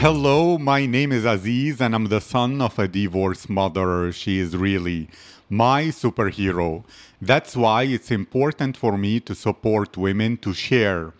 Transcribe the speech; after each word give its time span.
Hello, 0.00 0.58
my 0.58 0.86
name 0.86 1.10
is 1.10 1.24
Aziz, 1.24 1.80
and 1.80 1.92
I'm 1.92 2.04
the 2.04 2.20
son 2.20 2.62
of 2.62 2.78
a 2.78 2.86
divorced 2.86 3.50
mother. 3.50 4.12
She 4.12 4.38
is 4.38 4.56
really 4.56 5.08
my 5.50 5.86
superhero. 5.86 6.84
That's 7.20 7.56
why 7.56 7.82
it's 7.82 8.12
important 8.12 8.76
for 8.76 8.96
me 8.96 9.18
to 9.18 9.34
support 9.34 9.96
women 9.96 10.36
to 10.36 10.54
share 10.54 11.14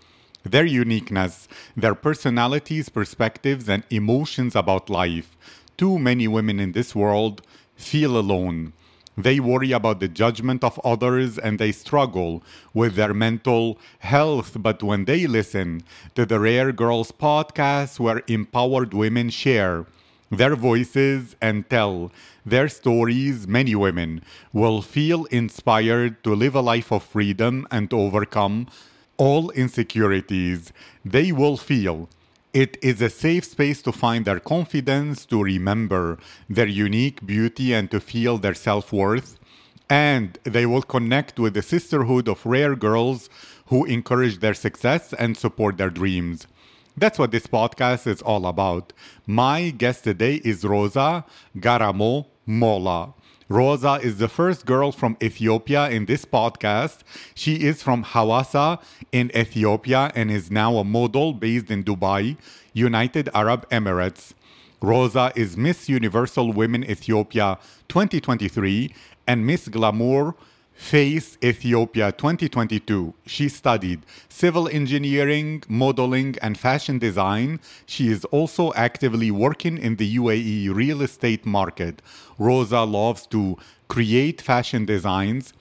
their 0.45 0.64
uniqueness, 0.64 1.48
their 1.77 1.96
personalities, 1.96 2.88
perspectives, 2.88 3.68
and 3.68 3.82
emotions 3.91 4.54
about 4.54 4.88
life. 4.88 5.36
Too 5.76 5.98
many 5.98 6.29
women 6.29 6.60
in 6.60 6.70
this 6.70 6.95
world 6.95 7.42
feel 7.74 8.16
alone. 8.16 8.74
They 9.19 9.41
worry 9.41 9.73
about 9.73 9.98
the 9.98 10.07
judgment 10.07 10.62
of 10.62 10.80
others 10.85 11.39
and 11.39 11.59
they 11.59 11.73
struggle 11.73 12.45
with 12.73 12.95
their 12.95 13.13
mental 13.13 13.76
health. 13.99 14.57
But 14.57 14.81
when 14.81 15.07
they 15.07 15.26
listen 15.26 15.82
to 16.14 16.25
the 16.25 16.39
Rare 16.39 16.71
Girls 16.71 17.11
podcast, 17.11 17.99
where 17.99 18.23
empowered 18.29 18.95
women 18.95 19.31
share 19.31 19.86
their 20.31 20.54
voices 20.54 21.35
and 21.43 21.68
tell 21.68 22.12
their 22.46 22.68
stories, 22.68 23.49
many 23.49 23.75
women 23.75 24.23
will 24.53 24.82
feel 24.82 25.25
inspired 25.26 26.23
to 26.23 26.32
live 26.32 26.54
a 26.54 26.61
life 26.61 26.93
of 26.93 27.03
freedom 27.03 27.67
and 27.73 27.93
overcome 27.93 28.68
all 29.17 29.50
insecurities. 29.50 30.73
They 31.04 31.32
will 31.32 31.57
feel 31.57 32.09
it 32.58 32.77
is 32.83 33.00
a 33.00 33.08
safe 33.08 33.44
space 33.44 33.80
to 33.83 33.92
find 33.92 34.25
their 34.25 34.41
confidence, 34.41 35.25
to 35.27 35.41
remember 35.41 36.19
their 36.48 36.67
unique 36.67 37.25
beauty, 37.25 37.72
and 37.72 37.89
to 37.92 38.00
feel 38.00 38.36
their 38.36 38.58
self 38.69 38.92
worth. 38.92 39.39
And 39.89 40.36
they 40.42 40.67
will 40.67 40.83
connect 40.83 41.39
with 41.39 41.55
the 41.55 41.62
sisterhood 41.62 42.27
of 42.28 42.44
rare 42.44 42.75
girls 42.75 43.31
who 43.67 43.84
encourage 43.84 44.41
their 44.41 44.55
success 44.55 45.12
and 45.12 45.36
support 45.36 45.77
their 45.77 45.89
dreams. 45.89 46.48
That's 46.97 47.17
what 47.17 47.31
this 47.31 47.47
podcast 47.47 48.09
is 48.09 48.23
all 48.23 48.45
about. 48.45 48.92
My 49.25 49.70
guest 49.70 50.03
today 50.03 50.41
is 50.45 50.64
Roza 50.64 51.25
Geremew 51.56 52.27
Mola. 52.45 53.14
Roza 53.51 53.99
is 54.03 54.19
the 54.19 54.29
first 54.29 54.67
girl 54.67 54.93
from 54.93 55.17
Ethiopia 55.23 55.89
in 55.89 56.05
this 56.05 56.27
podcast. 56.27 56.99
She 57.35 57.55
is 57.65 57.83
from 57.83 58.05
Hawassa 58.05 58.79
in 59.11 59.35
Ethiopia 59.35 60.13
and 60.15 60.31
is 60.31 60.51
now 60.51 60.77
a 60.77 60.85
model 60.85 61.33
based 61.33 61.71
in 61.71 61.83
Dubai, 61.83 62.37
United 62.75 63.31
Arab 63.33 63.67
Emirates. 63.71 64.35
Roza 64.83 65.35
is 65.35 65.57
Miss 65.57 65.89
Universal 65.89 66.53
Women 66.53 66.85
Ethiopia 66.85 67.59
2023 67.89 68.95
and 69.27 69.47
Miss 69.47 69.67
Glamour 69.69 70.35
Face 70.79 71.37
Ethiopia 71.43 72.12
2022. 72.12 73.12
She 73.27 73.48
studied 73.48 74.07
civil 74.29 74.69
engineering, 74.69 75.65
modeling, 75.69 76.37
and 76.41 76.57
fashion 76.57 76.98
design. 76.98 77.61
She 77.85 78.09
is 78.09 78.25
also 78.27 78.73
actively 78.75 79.31
working 79.31 79.77
in 79.77 79.97
the 79.97 80.17
UAE 80.17 80.73
real 80.73 81.03
estate 81.03 81.45
market. 81.45 82.01
Roza 82.39 82.91
loves 82.91 83.27
to 83.27 83.59
create 83.89 84.41
fashion 84.41 84.87
designs, 84.87 85.53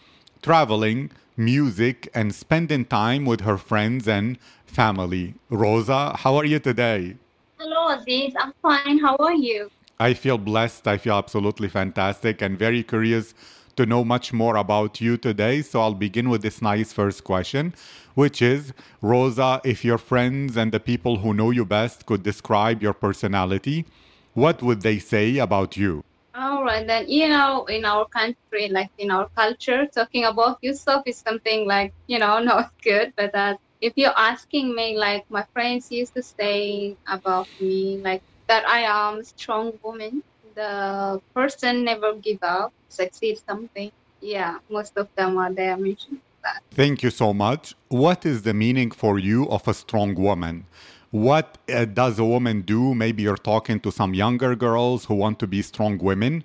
traveling, 0.44 1.09
music, 1.36 2.08
and 2.14 2.34
spending 2.34 2.86
time 2.86 3.26
with 3.26 3.42
her 3.42 3.58
friends 3.58 4.08
and 4.08 4.38
family. 4.66 5.34
Roza, 5.52 6.16
how 6.16 6.36
are 6.36 6.46
you 6.46 6.59
today? 6.59 7.18
Hello, 7.58 7.90
Aziz. 7.90 8.34
I'm 8.40 8.54
fine. 8.62 9.00
How 9.00 9.18
are 9.18 9.34
you? 9.34 9.72
I 10.00 10.14
feel 10.14 10.38
blessed. 10.38 10.88
I 10.88 10.98
feel 10.98 11.16
absolutely 11.16 11.70
fantastic 11.70 12.42
and 12.42 12.58
very 12.58 12.84
curious 12.84 13.34
to 13.78 13.86
know 13.86 14.03
much 14.03 14.33
more 14.33 14.58
about 14.58 15.00
you 15.00 15.17
today. 15.17 15.61
So 15.61 15.81
I'll 15.81 15.94
begin 15.94 16.30
with 16.30 16.42
this 16.42 16.61
nice 16.61 16.92
first 16.92 17.23
question, 17.23 17.73
which 18.16 18.42
is 18.42 18.73
Roza, 19.02 19.61
if 19.64 19.86
your 19.86 19.97
friends 19.97 20.58
and 20.58 20.72
the 20.72 20.80
people 20.80 21.17
who 21.17 21.34
know 21.34 21.52
you 21.52 21.66
best 21.66 22.06
could 22.06 22.23
describe 22.23 22.81
your 22.81 22.94
personality, 22.94 23.85
what 24.34 24.62
would 24.62 24.81
they 24.81 25.00
say 25.00 25.38
about 25.38 25.78
you? 25.78 26.03
All 26.35 26.63
right, 26.63 26.85
then, 26.85 27.09
you 27.09 27.28
know, 27.29 27.66
in 27.66 27.84
our 27.85 28.06
country, 28.09 28.69
like 28.69 28.91
in 29.00 29.09
our 29.09 29.28
culture, 29.35 29.88
talking 29.88 30.25
about 30.25 30.59
yourself 30.62 31.02
is 31.07 31.18
something 31.19 31.68
like, 31.68 31.94
you 32.06 32.19
know, 32.19 32.40
not 32.52 32.72
good. 32.84 33.13
But 33.18 33.34
uh, 33.34 33.57
if 33.81 33.94
you're 33.96 34.18
asking 34.18 34.75
me, 34.75 34.97
like 34.97 35.23
my 35.29 35.46
friends 35.53 35.88
used 35.90 36.13
to 36.16 36.22
say 36.22 36.96
about 37.07 37.50
me, 37.59 38.00
like 38.03 38.22
that 38.47 38.68
I 38.68 38.81
am 38.81 39.19
a 39.19 39.23
strong 39.23 39.79
woman, 39.84 40.23
the 40.57 41.22
person 41.35 41.84
never 41.85 42.16
give 42.16 42.41
up, 42.41 42.73
succeed 42.90 43.40
something. 43.47 43.91
Yeah, 44.19 44.57
most 44.69 44.97
of 44.97 45.07
them 45.16 45.38
are 45.38 45.53
there 45.53 45.78
mentioned 45.78 46.19
that. 46.44 46.62
Thank 46.72 47.03
you 47.03 47.12
so 47.12 47.34
much. 47.34 47.75
What 47.90 48.25
is 48.25 48.41
the 48.41 48.56
meaning 48.56 48.90
for 48.90 49.19
you 49.19 49.47
of 49.50 49.67
a 49.67 49.73
strong 49.73 50.16
woman? 50.16 50.66
What 51.12 51.59
uh, 51.72 51.85
does 51.85 52.17
a 52.17 52.25
woman 52.25 52.62
do? 52.62 52.96
Maybe 52.96 53.22
you're 53.23 53.46
talking 53.53 53.79
to 53.81 53.91
some 53.91 54.13
younger 54.16 54.56
girls 54.56 55.06
who 55.06 55.13
want 55.13 55.38
to 55.40 55.47
be 55.47 55.62
strong 55.62 56.00
women. 56.00 56.44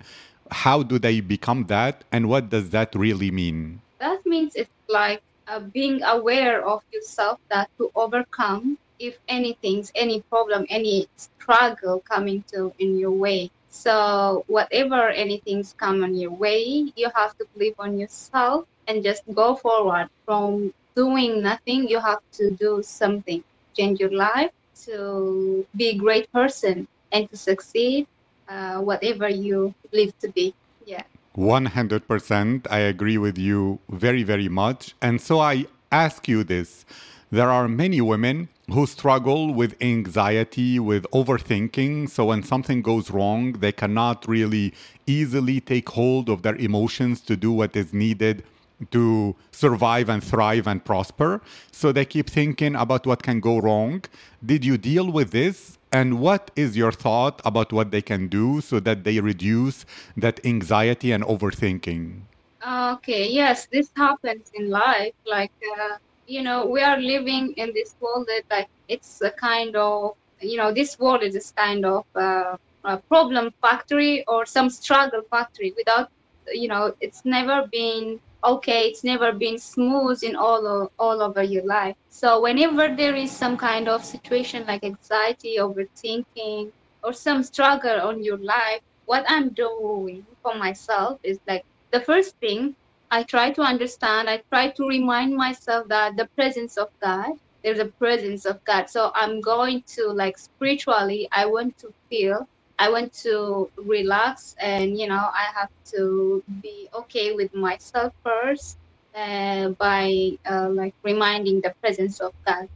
How 0.51 0.83
do 0.83 0.99
they 0.99 1.19
become 1.19 1.65
that? 1.75 2.03
And 2.11 2.29
what 2.29 2.49
does 2.49 2.69
that 2.69 2.93
really 2.93 3.31
mean? 3.31 3.81
That 3.99 4.23
means 4.25 4.55
it's 4.55 4.69
like 4.87 5.21
uh, 5.47 5.59
being 5.59 6.03
aware 6.03 6.63
of 6.65 6.83
yourself 6.93 7.39
that 7.49 7.69
to 7.79 7.91
overcome 7.95 8.77
if 8.99 9.17
anything's 9.27 9.91
any 9.95 10.21
problem 10.29 10.65
any 10.69 11.07
struggle 11.17 11.99
coming 12.07 12.43
to 12.53 12.71
in 12.79 12.97
your 12.97 13.11
way 13.11 13.49
so 13.73 14.45
whatever 14.45 15.09
anything's 15.09 15.73
come 15.73 16.03
on 16.03 16.13
your 16.13 16.29
way, 16.29 16.93
you 16.95 17.09
have 17.15 17.35
to 17.39 17.45
believe 17.53 17.73
on 17.79 17.97
yourself 17.97 18.65
and 18.87 19.03
just 19.03 19.23
go 19.33 19.55
forward. 19.55 20.09
From 20.25 20.71
doing 20.95 21.41
nothing, 21.41 21.89
you 21.89 21.99
have 21.99 22.21
to 22.33 22.51
do 22.51 22.83
something. 22.83 23.43
Change 23.75 23.99
your 23.99 24.13
life 24.13 24.51
to 24.85 25.65
be 25.75 25.89
a 25.89 25.95
great 25.95 26.31
person 26.31 26.87
and 27.11 27.27
to 27.31 27.35
succeed, 27.35 28.05
uh, 28.47 28.77
whatever 28.77 29.27
you 29.27 29.73
live 29.91 30.13
to 30.19 30.29
be. 30.29 30.53
Yeah. 30.85 31.01
100%. 31.35 32.67
I 32.69 32.77
agree 32.77 33.17
with 33.17 33.39
you 33.39 33.79
very, 33.89 34.21
very 34.21 34.49
much. 34.49 34.93
And 35.01 35.19
so 35.19 35.39
I 35.39 35.65
ask 35.91 36.27
you 36.27 36.43
this 36.43 36.85
there 37.31 37.49
are 37.49 37.67
many 37.67 38.01
women 38.01 38.49
who 38.73 38.87
struggle 38.87 39.53
with 39.53 39.75
anxiety, 39.81 40.79
with 40.79 41.05
overthinking. 41.11 42.09
So 42.09 42.25
when 42.25 42.43
something 42.43 42.81
goes 42.81 43.11
wrong, 43.11 43.53
they 43.53 43.71
cannot 43.71 44.27
really 44.27 44.73
easily 45.05 45.59
take 45.61 45.89
hold 45.89 46.27
of 46.29 46.41
their 46.41 46.55
emotions 46.55 47.21
to 47.21 47.35
do 47.35 47.51
what 47.51 47.75
is 47.75 47.93
needed 47.93 48.43
to 48.91 49.35
survive 49.51 50.09
and 50.09 50.23
thrive 50.23 50.67
and 50.67 50.83
prosper. 50.83 51.41
So 51.71 51.91
they 51.91 52.05
keep 52.05 52.29
thinking 52.29 52.75
about 52.75 53.05
what 53.05 53.23
can 53.23 53.39
go 53.39 53.59
wrong. 53.59 54.03
Did 54.45 54.65
you 54.65 54.77
deal 54.77 55.11
with 55.11 55.31
this? 55.31 55.77
And 55.91 56.19
what 56.19 56.49
is 56.55 56.75
your 56.75 56.91
thought 56.91 57.39
about 57.45 57.71
what 57.71 57.91
they 57.91 58.01
can 58.01 58.27
do 58.27 58.61
so 58.61 58.79
that 58.79 59.03
they 59.03 59.19
reduce 59.19 59.85
that 60.17 60.43
anxiety 60.43 61.11
and 61.11 61.23
overthinking? 61.23 62.21
Okay, 62.67 63.29
yes, 63.29 63.67
this 63.71 63.89
happens 63.95 64.49
in 64.55 64.69
life. 64.69 65.13
Like, 65.25 65.51
uh, 65.79 65.97
you 66.27 66.41
know 66.41 66.65
we 66.65 66.81
are 66.81 66.99
living 66.99 67.53
in 67.57 67.71
this 67.73 67.95
world 67.99 68.27
that 68.27 68.43
like 68.49 68.67
it's 68.87 69.21
a 69.21 69.31
kind 69.31 69.75
of 69.75 70.11
you 70.41 70.57
know 70.57 70.71
this 70.73 70.97
world 70.99 71.23
is 71.23 71.33
this 71.33 71.51
kind 71.51 71.85
of 71.85 72.05
uh, 72.15 72.55
a 72.85 72.97
problem 73.09 73.51
factory 73.61 74.23
or 74.27 74.45
some 74.45 74.69
struggle 74.69 75.21
factory 75.31 75.73
without 75.77 76.09
you 76.51 76.67
know 76.67 76.93
it's 76.99 77.21
never 77.25 77.67
been 77.71 78.19
okay 78.43 78.81
it's 78.87 79.03
never 79.03 79.31
been 79.31 79.57
smooth 79.57 80.21
in 80.23 80.35
all 80.35 80.65
of, 80.67 80.89
all 80.99 81.21
over 81.21 81.43
your 81.43 81.65
life. 81.65 81.95
So 82.09 82.41
whenever 82.41 82.93
there 82.95 83.15
is 83.15 83.31
some 83.31 83.55
kind 83.57 83.87
of 83.87 84.03
situation 84.03 84.65
like 84.67 84.83
anxiety 84.83 85.57
overthinking 85.59 86.71
or 87.03 87.13
some 87.13 87.43
struggle 87.43 88.01
on 88.01 88.23
your 88.23 88.37
life 88.37 88.81
what 89.05 89.25
i'm 89.27 89.49
doing 89.49 90.25
for 90.41 90.55
myself 90.55 91.19
is 91.23 91.39
like 91.47 91.63
the 91.91 91.99
first 91.99 92.35
thing 92.39 92.75
I 93.13 93.21
try 93.23 93.51
to 93.51 93.61
understand, 93.61 94.27
I 94.27 94.41
try 94.51 94.69
to 94.71 94.87
remind 94.87 95.35
myself 95.35 95.87
that 95.89 96.17
the 96.17 96.27
presence 96.35 96.77
of 96.77 96.89
God, 96.99 97.33
there's 97.63 97.77
a 97.77 97.85
presence 97.99 98.43
of 98.45 98.59
God. 98.65 98.89
So 98.89 99.11
I'm 99.13 99.39
going 99.39 99.83
to 99.97 100.07
like 100.07 100.35
spiritually, 100.39 101.29
I 101.31 101.45
want 101.45 101.77
to 101.77 101.93
feel, 102.09 102.47
I 102.79 102.89
want 102.89 103.13
to 103.21 103.69
relax 103.77 104.55
and 104.59 104.97
you 104.97 105.07
know, 105.07 105.29
I 105.43 105.45
have 105.53 105.69
to 105.93 106.43
be 106.63 106.89
okay 106.95 107.33
with 107.33 107.53
myself 107.53 108.13
first 108.25 108.79
uh, 109.13 109.69
by 109.77 110.31
uh, 110.49 110.69
like 110.71 110.95
reminding 111.03 111.61
the 111.61 111.75
presence 111.81 112.19
of 112.19 112.33
God. 112.47 112.67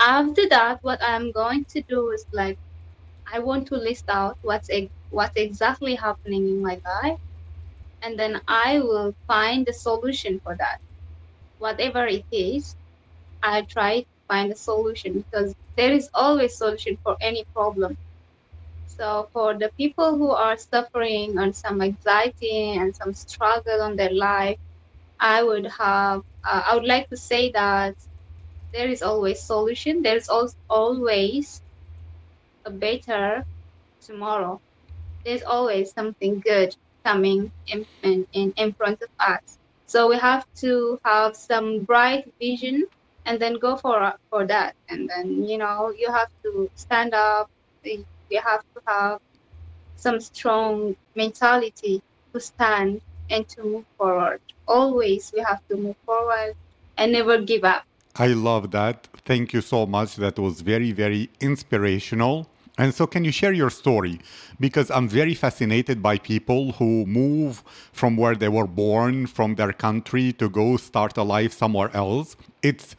After 0.00 0.48
that, 0.48 0.78
what 0.82 1.00
I'm 1.02 1.32
going 1.32 1.66
to 1.66 1.82
do 1.86 2.10
is 2.12 2.24
like 2.32 2.58
I 3.30 3.40
want 3.40 3.66
to 3.68 3.76
list 3.76 4.04
out 4.08 4.38
what's 4.40 4.70
what's 5.10 5.36
exactly 5.36 5.96
happening 5.96 6.48
in 6.48 6.62
my 6.62 6.80
life 7.02 7.18
and 8.02 8.18
then 8.18 8.40
I 8.48 8.80
will 8.80 9.14
find 9.26 9.66
the 9.66 9.72
solution 9.72 10.40
for 10.44 10.56
that. 10.58 10.78
Whatever 11.58 12.06
it 12.06 12.24
is, 12.30 12.74
I 13.42 13.62
try 13.62 14.00
to 14.00 14.06
find 14.28 14.52
a 14.52 14.56
solution 14.56 15.24
because 15.30 15.54
there 15.76 15.92
is 15.92 16.08
always 16.14 16.56
solution 16.56 16.98
for 17.04 17.16
any 17.20 17.44
problem. 17.54 17.96
So 18.86 19.28
for 19.32 19.54
the 19.58 19.70
people 19.78 20.16
who 20.16 20.30
are 20.30 20.56
suffering 20.56 21.38
on 21.38 21.52
some 21.52 21.80
anxiety 21.82 22.74
and 22.78 22.94
some 22.94 23.14
struggle 23.14 23.82
on 23.82 23.96
their 23.96 24.12
life, 24.12 24.56
I 25.20 25.42
would 25.42 25.66
have 25.78 26.22
uh, 26.44 26.62
I 26.66 26.74
would 26.74 26.86
like 26.86 27.08
to 27.10 27.16
say 27.16 27.50
that 27.52 27.94
there 28.72 28.88
is 28.88 29.02
always 29.02 29.42
solution. 29.42 30.02
There 30.02 30.16
is 30.16 30.28
always 30.68 31.62
a 32.64 32.70
better 32.70 33.44
tomorrow. 34.00 34.60
There's 35.24 35.42
always 35.42 35.92
something 35.92 36.40
good 36.40 36.74
coming 37.04 37.50
in, 37.66 37.86
in, 38.02 38.52
in 38.56 38.72
front 38.72 39.02
of 39.02 39.08
us. 39.18 39.58
So 39.86 40.08
we 40.08 40.16
have 40.18 40.46
to 40.56 41.00
have 41.04 41.34
some 41.34 41.80
bright 41.80 42.32
vision 42.38 42.84
and 43.26 43.40
then 43.40 43.54
go 43.54 43.76
for 43.76 44.14
for 44.30 44.46
that. 44.46 44.74
And 44.88 45.08
then 45.08 45.44
you 45.44 45.58
know 45.58 45.92
you 45.96 46.10
have 46.10 46.28
to 46.44 46.70
stand 46.74 47.14
up. 47.14 47.50
You 47.84 48.40
have 48.44 48.62
to 48.74 48.80
have 48.86 49.20
some 49.96 50.20
strong 50.20 50.96
mentality 51.14 52.02
to 52.32 52.40
stand 52.40 53.00
and 53.30 53.48
to 53.48 53.62
move 53.62 53.84
forward. 53.98 54.40
Always 54.66 55.32
we 55.34 55.40
have 55.40 55.60
to 55.68 55.76
move 55.76 55.96
forward 56.06 56.54
and 56.96 57.12
never 57.12 57.40
give 57.42 57.64
up. 57.64 57.84
I 58.16 58.28
love 58.28 58.70
that. 58.72 59.08
Thank 59.24 59.52
you 59.52 59.60
so 59.60 59.86
much. 59.86 60.16
That 60.16 60.38
was 60.38 60.60
very, 60.60 60.92
very 60.92 61.30
inspirational. 61.40 62.48
And 62.78 62.94
so, 62.94 63.06
can 63.06 63.24
you 63.24 63.32
share 63.32 63.52
your 63.52 63.70
story? 63.70 64.20
Because 64.58 64.90
I'm 64.90 65.08
very 65.08 65.34
fascinated 65.34 66.02
by 66.02 66.18
people 66.18 66.72
who 66.72 67.04
move 67.04 67.62
from 67.92 68.16
where 68.16 68.34
they 68.34 68.48
were 68.48 68.66
born, 68.66 69.26
from 69.26 69.56
their 69.56 69.72
country, 69.72 70.32
to 70.34 70.48
go 70.48 70.76
start 70.76 71.16
a 71.16 71.22
life 71.22 71.52
somewhere 71.52 71.90
else. 71.94 72.36
It's 72.62 72.96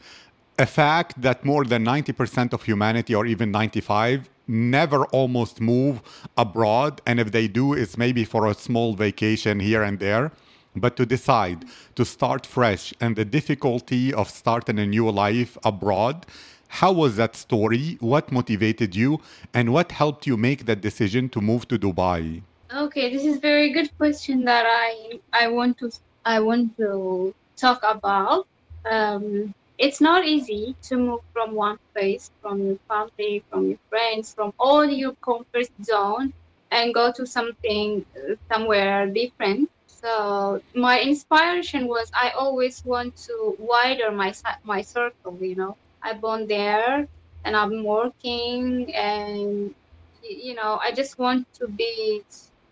a 0.58 0.66
fact 0.66 1.20
that 1.22 1.44
more 1.44 1.64
than 1.64 1.84
90% 1.84 2.52
of 2.52 2.62
humanity, 2.62 3.14
or 3.14 3.26
even 3.26 3.50
95, 3.50 4.28
never 4.46 5.06
almost 5.06 5.60
move 5.60 6.02
abroad. 6.36 7.00
And 7.06 7.18
if 7.18 7.32
they 7.32 7.48
do, 7.48 7.72
it's 7.72 7.96
maybe 7.96 8.24
for 8.24 8.46
a 8.46 8.54
small 8.54 8.94
vacation 8.94 9.60
here 9.60 9.82
and 9.82 9.98
there. 9.98 10.32
But 10.74 10.96
to 10.96 11.06
decide 11.06 11.64
to 11.96 12.04
start 12.04 12.46
fresh 12.46 12.94
and 13.00 13.14
the 13.14 13.24
difficulty 13.24 14.12
of 14.12 14.30
starting 14.30 14.78
a 14.78 14.86
new 14.86 15.10
life 15.10 15.58
abroad 15.64 16.24
how 16.72 16.90
was 16.90 17.16
that 17.16 17.36
story? 17.36 17.98
What 18.00 18.32
motivated 18.32 18.96
you? 18.96 19.20
And 19.52 19.74
what 19.74 19.92
helped 19.92 20.26
you 20.26 20.38
make 20.38 20.64
that 20.64 20.80
decision 20.80 21.28
to 21.30 21.40
move 21.40 21.68
to 21.68 21.78
Dubai? 21.78 22.40
Okay, 22.74 23.12
this 23.12 23.26
is 23.26 23.36
very 23.36 23.70
good 23.70 23.90
question 23.98 24.44
that 24.46 24.64
I 24.66 25.20
I 25.34 25.48
want 25.48 25.76
to 25.80 25.90
I 26.24 26.40
want 26.40 26.74
to 26.78 27.34
talk 27.56 27.80
about. 27.84 28.46
Um, 28.90 29.52
it's 29.76 30.00
not 30.00 30.24
easy 30.24 30.74
to 30.88 30.96
move 30.96 31.20
from 31.34 31.52
one 31.52 31.78
place, 31.92 32.30
from 32.40 32.64
your 32.66 32.78
family, 32.88 33.44
from 33.50 33.68
your 33.68 33.82
friends, 33.90 34.32
from 34.32 34.54
all 34.58 34.86
your 34.86 35.12
comfort 35.20 35.68
zone, 35.84 36.32
and 36.70 36.94
go 36.94 37.12
to 37.12 37.26
something 37.26 38.06
somewhere 38.50 39.06
different. 39.06 39.68
So 39.86 40.62
my 40.74 41.00
inspiration 41.02 41.86
was 41.86 42.10
I 42.14 42.30
always 42.30 42.82
want 42.82 43.14
to 43.28 43.56
widen 43.58 44.16
my 44.16 44.32
my 44.64 44.80
circle, 44.80 45.36
you 45.38 45.54
know. 45.54 45.76
I 46.02 46.14
born 46.14 46.46
there 46.46 47.06
and 47.44 47.56
I'm 47.56 47.84
working 47.84 48.94
and 48.94 49.74
you 50.22 50.54
know 50.54 50.78
I 50.82 50.92
just 50.92 51.18
want 51.18 51.46
to 51.54 51.68
be 51.68 52.22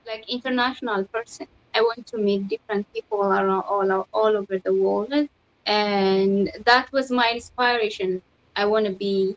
like 0.06 0.29
international 0.29 1.05
person. 1.05 1.47
I 1.75 1.81
want 1.82 2.06
to 2.09 2.19
meet 2.19 2.49
different 2.49 2.87
people 2.93 3.23
around 3.23 3.65
all 3.69 4.06
all 4.12 4.37
over 4.37 4.59
the 4.59 4.75
world, 4.75 5.12
and 5.67 6.50
that 6.65 6.91
was 6.93 7.11
my 7.11 7.31
inspiration. 7.35 8.23
I 8.56 8.67
want 8.67 8.87
to 8.87 8.93
be, 8.93 9.37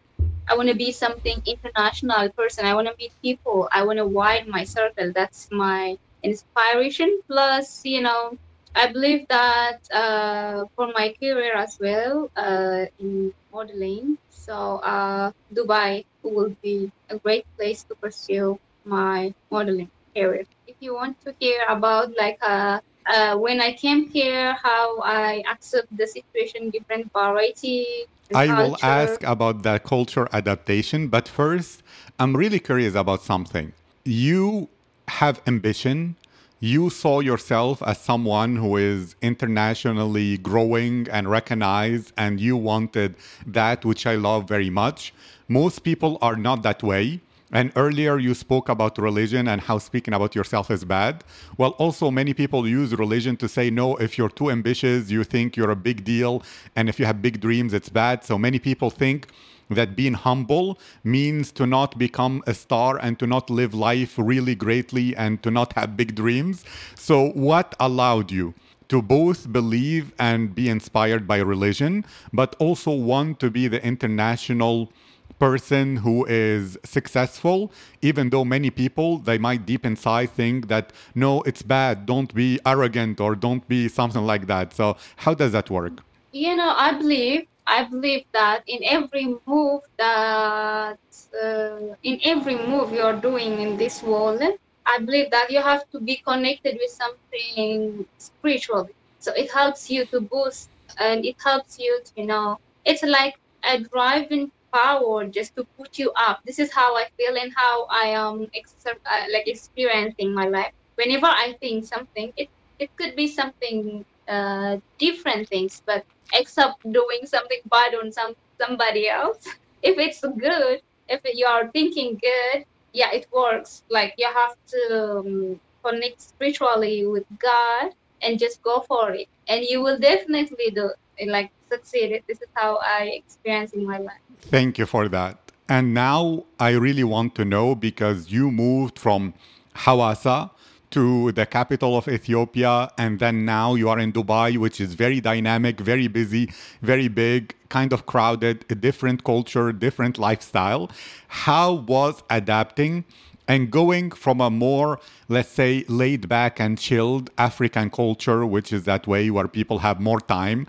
I 0.49 0.55
want 0.55 0.69
to 0.69 0.75
be 0.75 0.91
something 0.91 1.41
international 1.45 2.29
person. 2.31 2.65
I 2.65 2.73
want 2.73 2.87
to 2.87 2.95
meet 2.97 3.11
people. 3.21 3.69
I 3.71 3.83
want 3.83 3.97
to 3.99 4.05
widen 4.05 4.49
my 4.51 4.63
circle. 4.63 5.11
That's 5.13 5.49
my 5.51 5.97
inspiration. 6.23 7.21
Plus, 7.27 7.81
you 7.85 8.01
know, 8.01 8.37
I 8.75 8.91
believe 8.91 9.27
that 9.29 9.79
uh, 9.91 10.65
for 10.75 10.87
my 10.93 11.13
career 11.19 11.55
as 11.55 11.77
well 11.79 12.29
uh, 12.35 12.85
in 12.99 13.33
modeling, 13.53 14.17
so 14.29 14.81
uh, 14.81 15.31
Dubai 15.53 16.05
will 16.23 16.55
be 16.61 16.91
a 17.09 17.17
great 17.17 17.45
place 17.57 17.83
to 17.83 17.95
pursue 17.95 18.59
my 18.85 19.33
modeling 19.51 19.91
career. 20.15 20.45
If 20.67 20.75
you 20.79 20.95
want 20.95 21.21
to 21.25 21.35
hear 21.39 21.61
about 21.69 22.17
like 22.17 22.37
uh, 22.41 22.79
uh, 23.05 23.37
when 23.37 23.61
I 23.61 23.73
came 23.73 24.09
here, 24.09 24.53
how 24.61 24.99
I 25.01 25.43
accept 25.49 25.95
the 25.95 26.07
situation, 26.07 26.69
different 26.69 27.11
variety. 27.13 28.05
I 28.33 28.47
culture. 28.47 28.55
will 28.55 28.77
ask 28.81 29.23
about 29.23 29.63
the 29.63 29.79
culture 29.79 30.27
adaptation, 30.33 31.09
but 31.09 31.27
first, 31.27 31.83
I'm 32.17 32.35
really 32.35 32.59
curious 32.59 32.95
about 32.95 33.21
something. 33.21 33.73
You 34.03 34.69
have 35.07 35.41
ambition 35.45 36.15
you 36.63 36.89
saw 36.89 37.19
yourself 37.19 37.83
as 37.83 37.97
someone 37.97 38.55
who 38.55 38.77
is 38.77 39.17
internationally 39.21 40.37
growing 40.37 41.09
and 41.11 41.29
recognized, 41.29 42.13
and 42.15 42.39
you 42.39 42.55
wanted 42.55 43.15
that, 43.45 43.83
which 43.83 44.07
I 44.07 44.15
love 44.15 44.47
very 44.47 44.69
much. 44.69 45.13
Most 45.49 45.83
people 45.83 46.17
are 46.21 46.37
not 46.37 46.63
that 46.63 46.81
way. 46.81 47.19
And 47.51 47.73
earlier 47.75 48.17
you 48.17 48.33
spoke 48.33 48.69
about 48.69 48.97
religion 48.97 49.49
and 49.49 49.59
how 49.59 49.77
speaking 49.77 50.13
about 50.13 50.35
yourself 50.35 50.71
is 50.71 50.85
bad. 50.85 51.25
Well, 51.57 51.71
also 51.71 52.09
many 52.09 52.33
people 52.33 52.65
use 52.65 52.95
religion 52.95 53.35
to 53.37 53.49
say, 53.49 53.69
no, 53.69 53.97
if 53.97 54.17
you're 54.17 54.29
too 54.29 54.49
ambitious, 54.49 55.11
you 55.11 55.25
think 55.25 55.57
you're 55.57 55.69
a 55.69 55.75
big 55.75 56.05
deal. 56.05 56.43
And 56.77 56.87
if 56.87 56.97
you 56.97 57.05
have 57.05 57.21
big 57.21 57.41
dreams, 57.41 57.73
it's 57.73 57.89
bad. 57.89 58.23
So 58.23 58.37
many 58.37 58.57
people 58.57 58.89
think 58.89 59.27
that 59.69 59.95
being 59.95 60.13
humble 60.13 60.77
means 61.03 61.51
to 61.53 61.65
not 61.65 61.97
become 61.97 62.43
a 62.47 62.53
star 62.53 62.97
and 62.97 63.17
to 63.19 63.27
not 63.27 63.49
live 63.49 63.73
life 63.73 64.15
really 64.17 64.55
greatly 64.55 65.15
and 65.15 65.41
to 65.43 65.51
not 65.51 65.73
have 65.73 65.97
big 65.97 66.15
dreams. 66.15 66.63
So, 66.95 67.29
what 67.29 67.75
allowed 67.79 68.31
you? 68.31 68.53
to 68.89 69.01
both 69.01 69.51
believe 69.51 70.13
and 70.19 70.53
be 70.53 70.69
inspired 70.69 71.27
by 71.27 71.37
religion, 71.37 72.05
but 72.31 72.55
also 72.59 72.91
want 72.91 73.39
to 73.39 73.49
be 73.49 73.67
the 73.67 73.83
international 73.83 74.91
person 75.39 75.97
who 75.97 76.25
is 76.25 76.77
successful, 76.83 77.71
even 78.01 78.29
though 78.29 78.45
many 78.45 78.69
people 78.69 79.17
they 79.17 79.37
might 79.37 79.65
deep 79.65 79.85
inside 79.85 80.29
think 80.29 80.67
that 80.67 80.93
no, 81.15 81.41
it's 81.41 81.61
bad, 81.61 82.05
don't 82.05 82.33
be 82.33 82.59
arrogant 82.65 83.19
or 83.19 83.35
don't 83.35 83.67
be 83.67 83.87
something 83.87 84.25
like 84.25 84.47
that. 84.47 84.73
So 84.73 84.97
how 85.17 85.33
does 85.33 85.51
that 85.53 85.69
work? 85.69 86.03
You 86.31 86.55
know, 86.55 86.73
I 86.77 86.93
believe 86.93 87.47
I 87.67 87.83
believe 87.85 88.25
that 88.33 88.63
in 88.67 88.79
every 88.83 89.35
move 89.45 89.81
that 89.97 90.99
uh, 91.43 91.79
in 92.03 92.19
every 92.23 92.55
move 92.55 92.91
you're 92.93 93.19
doing 93.19 93.59
in 93.59 93.77
this 93.77 94.01
world, 94.03 94.41
I 94.85 94.99
believe 94.99 95.31
that 95.31 95.49
you 95.51 95.61
have 95.61 95.83
to 95.91 95.99
be 95.99 96.17
connected 96.25 96.77
with 96.79 96.91
something 96.91 98.05
spiritual. 98.17 98.89
So 99.19 99.33
it 99.33 99.51
helps 99.51 99.89
you 99.89 100.05
to 100.07 100.21
boost 100.21 100.69
and 100.97 101.25
it 101.25 101.35
helps 101.43 101.77
you 101.79 102.01
to, 102.05 102.11
you 102.15 102.25
know, 102.27 102.57
it's 102.85 103.03
like 103.03 103.35
a 103.63 103.79
driving 103.79 104.51
power 104.73 105.25
just 105.27 105.55
to 105.55 105.65
put 105.77 105.97
you 105.97 106.11
up. 106.15 106.41
This 106.45 106.59
is 106.59 106.71
how 106.73 106.95
I 106.95 107.05
feel 107.17 107.35
and 107.37 107.51
how 107.55 107.85
I 107.89 108.07
am 108.07 108.47
ex- 108.53 108.75
uh, 108.85 109.25
like 109.31 109.47
experiencing 109.47 110.33
my 110.33 110.47
life. 110.47 110.71
Whenever 110.95 111.27
I 111.27 111.55
think 111.61 111.85
something, 111.85 112.31
it, 112.35 112.49
it 112.79 112.89
could 112.97 113.15
be 113.15 113.27
something 113.27 114.05
uh, 114.27 114.77
different 114.97 115.47
things, 115.49 115.81
but 115.85 116.05
except 116.33 116.81
doing 116.91 117.25
something 117.25 117.59
bad 117.69 117.95
on 117.95 118.11
some 118.11 118.35
somebody 118.59 119.09
else. 119.09 119.45
If 119.83 119.97
it's 119.97 120.21
good, 120.21 120.81
if 121.09 121.19
you 121.25 121.45
are 121.45 121.69
thinking 121.71 122.17
good, 122.29 122.63
yeah, 122.93 123.11
it 123.11 123.27
works. 123.33 123.83
Like 123.89 124.13
you 124.17 124.29
have 124.33 124.55
to 124.67 125.19
um, 125.19 125.59
connect 125.83 126.21
spiritually 126.21 127.05
with 127.05 127.25
God 127.37 127.91
and 128.21 128.39
just 128.39 128.63
go 128.63 128.85
for 128.87 129.11
it, 129.11 129.27
and 129.49 129.65
you 129.65 129.81
will 129.81 129.99
definitely 129.99 130.71
do 130.73 130.91
it, 131.17 131.27
like 131.27 131.51
succeed. 131.69 132.23
This 132.29 132.41
is 132.41 132.47
how 132.53 132.79
I 132.81 133.11
experience 133.21 133.73
in 133.73 133.85
my 133.85 133.97
life. 133.97 134.23
Thank 134.39 134.77
you 134.77 134.85
for 134.85 135.09
that. 135.09 135.37
And 135.67 135.93
now 135.93 136.45
I 136.59 136.71
really 136.71 137.03
want 137.03 137.35
to 137.35 137.45
know 137.45 137.75
because 137.75 138.31
you 138.31 138.51
moved 138.51 138.99
from 138.99 139.33
Hawassa 139.75 140.51
to 140.93 141.31
the 141.31 141.45
capital 141.45 141.97
of 141.97 142.07
Ethiopia, 142.07 142.91
and 142.97 143.19
then 143.19 143.45
now 143.45 143.73
you 143.75 143.89
are 143.89 143.99
in 143.99 144.13
Dubai, 144.13 144.57
which 144.57 144.79
is 144.79 144.93
very 144.93 145.19
dynamic, 145.19 145.79
very 145.79 146.07
busy, 146.07 146.51
very 146.81 147.07
big, 147.07 147.55
kind 147.69 147.91
of 147.91 148.05
crowded, 148.05 148.63
a 148.69 148.75
different 148.75 149.23
culture, 149.23 149.71
different 149.71 150.17
lifestyle. 150.17 150.89
How 151.27 151.73
was 151.73 152.23
adapting? 152.29 153.05
and 153.45 153.69
going 153.69 154.09
from 154.09 154.39
a 154.39 154.49
more, 154.49 155.01
let's 155.27 155.49
say, 155.49 155.83
laid 155.89 156.29
back 156.29 156.61
and 156.61 156.77
chilled 156.77 157.29
African 157.37 157.89
culture, 157.89 158.45
which 158.45 158.71
is 158.71 158.85
that 158.85 159.05
way 159.05 159.29
where 159.29 159.49
people 159.49 159.79
have 159.79 159.99
more 159.99 160.21
time, 160.21 160.65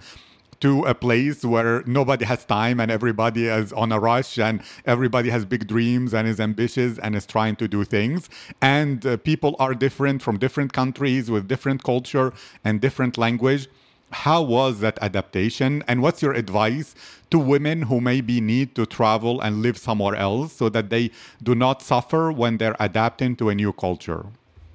to 0.65 0.83
a 0.87 0.95
place 0.95 1.45
where 1.45 1.83
nobody 1.85 2.25
has 2.25 2.43
time 2.47 2.81
and 2.81 2.91
everybody 2.91 3.49
is 3.49 3.71
on 3.75 3.93
a 3.93 4.01
rush 4.01 4.39
and 4.39 4.63
everybody 4.87 5.29
has 5.29 5.45
big 5.45 5.67
dreams 5.67 6.15
and 6.15 6.27
is 6.27 6.41
ambitious 6.41 6.99
and 7.01 7.15
is 7.15 7.27
trying 7.27 7.55
to 7.55 7.69
do 7.69 7.85
things. 7.85 8.31
And 8.63 9.05
uh, 9.05 9.19
people 9.19 9.57
are 9.59 9.75
different 9.75 10.23
from 10.23 10.39
different 10.39 10.73
countries 10.73 11.31
with 11.31 11.49
different 11.49 11.85
culture 11.85 12.33
and 12.65 12.81
different 12.81 13.19
language. 13.19 13.69
How 14.11 14.41
was 14.41 14.81
that 14.81 14.99
adaptation? 15.03 15.85
And 15.87 16.01
what's 16.01 16.23
your 16.23 16.33
advice 16.33 16.95
to 17.31 17.39
women 17.39 17.83
who 17.83 18.01
maybe 18.01 18.41
need 18.41 18.75
to 18.77 18.87
travel 18.87 19.43
and 19.43 19.61
live 19.61 19.77
somewhere 19.77 20.15
else 20.15 20.55
so 20.55 20.71
that 20.71 20.89
they 20.89 21.11
do 21.43 21.55
not 21.55 21.83
suffer 21.83 22.33
when 22.33 22.57
they're 22.57 22.77
adapting 22.81 23.37
to 23.37 23.51
a 23.51 23.55
new 23.55 23.75
culture? 23.75 24.25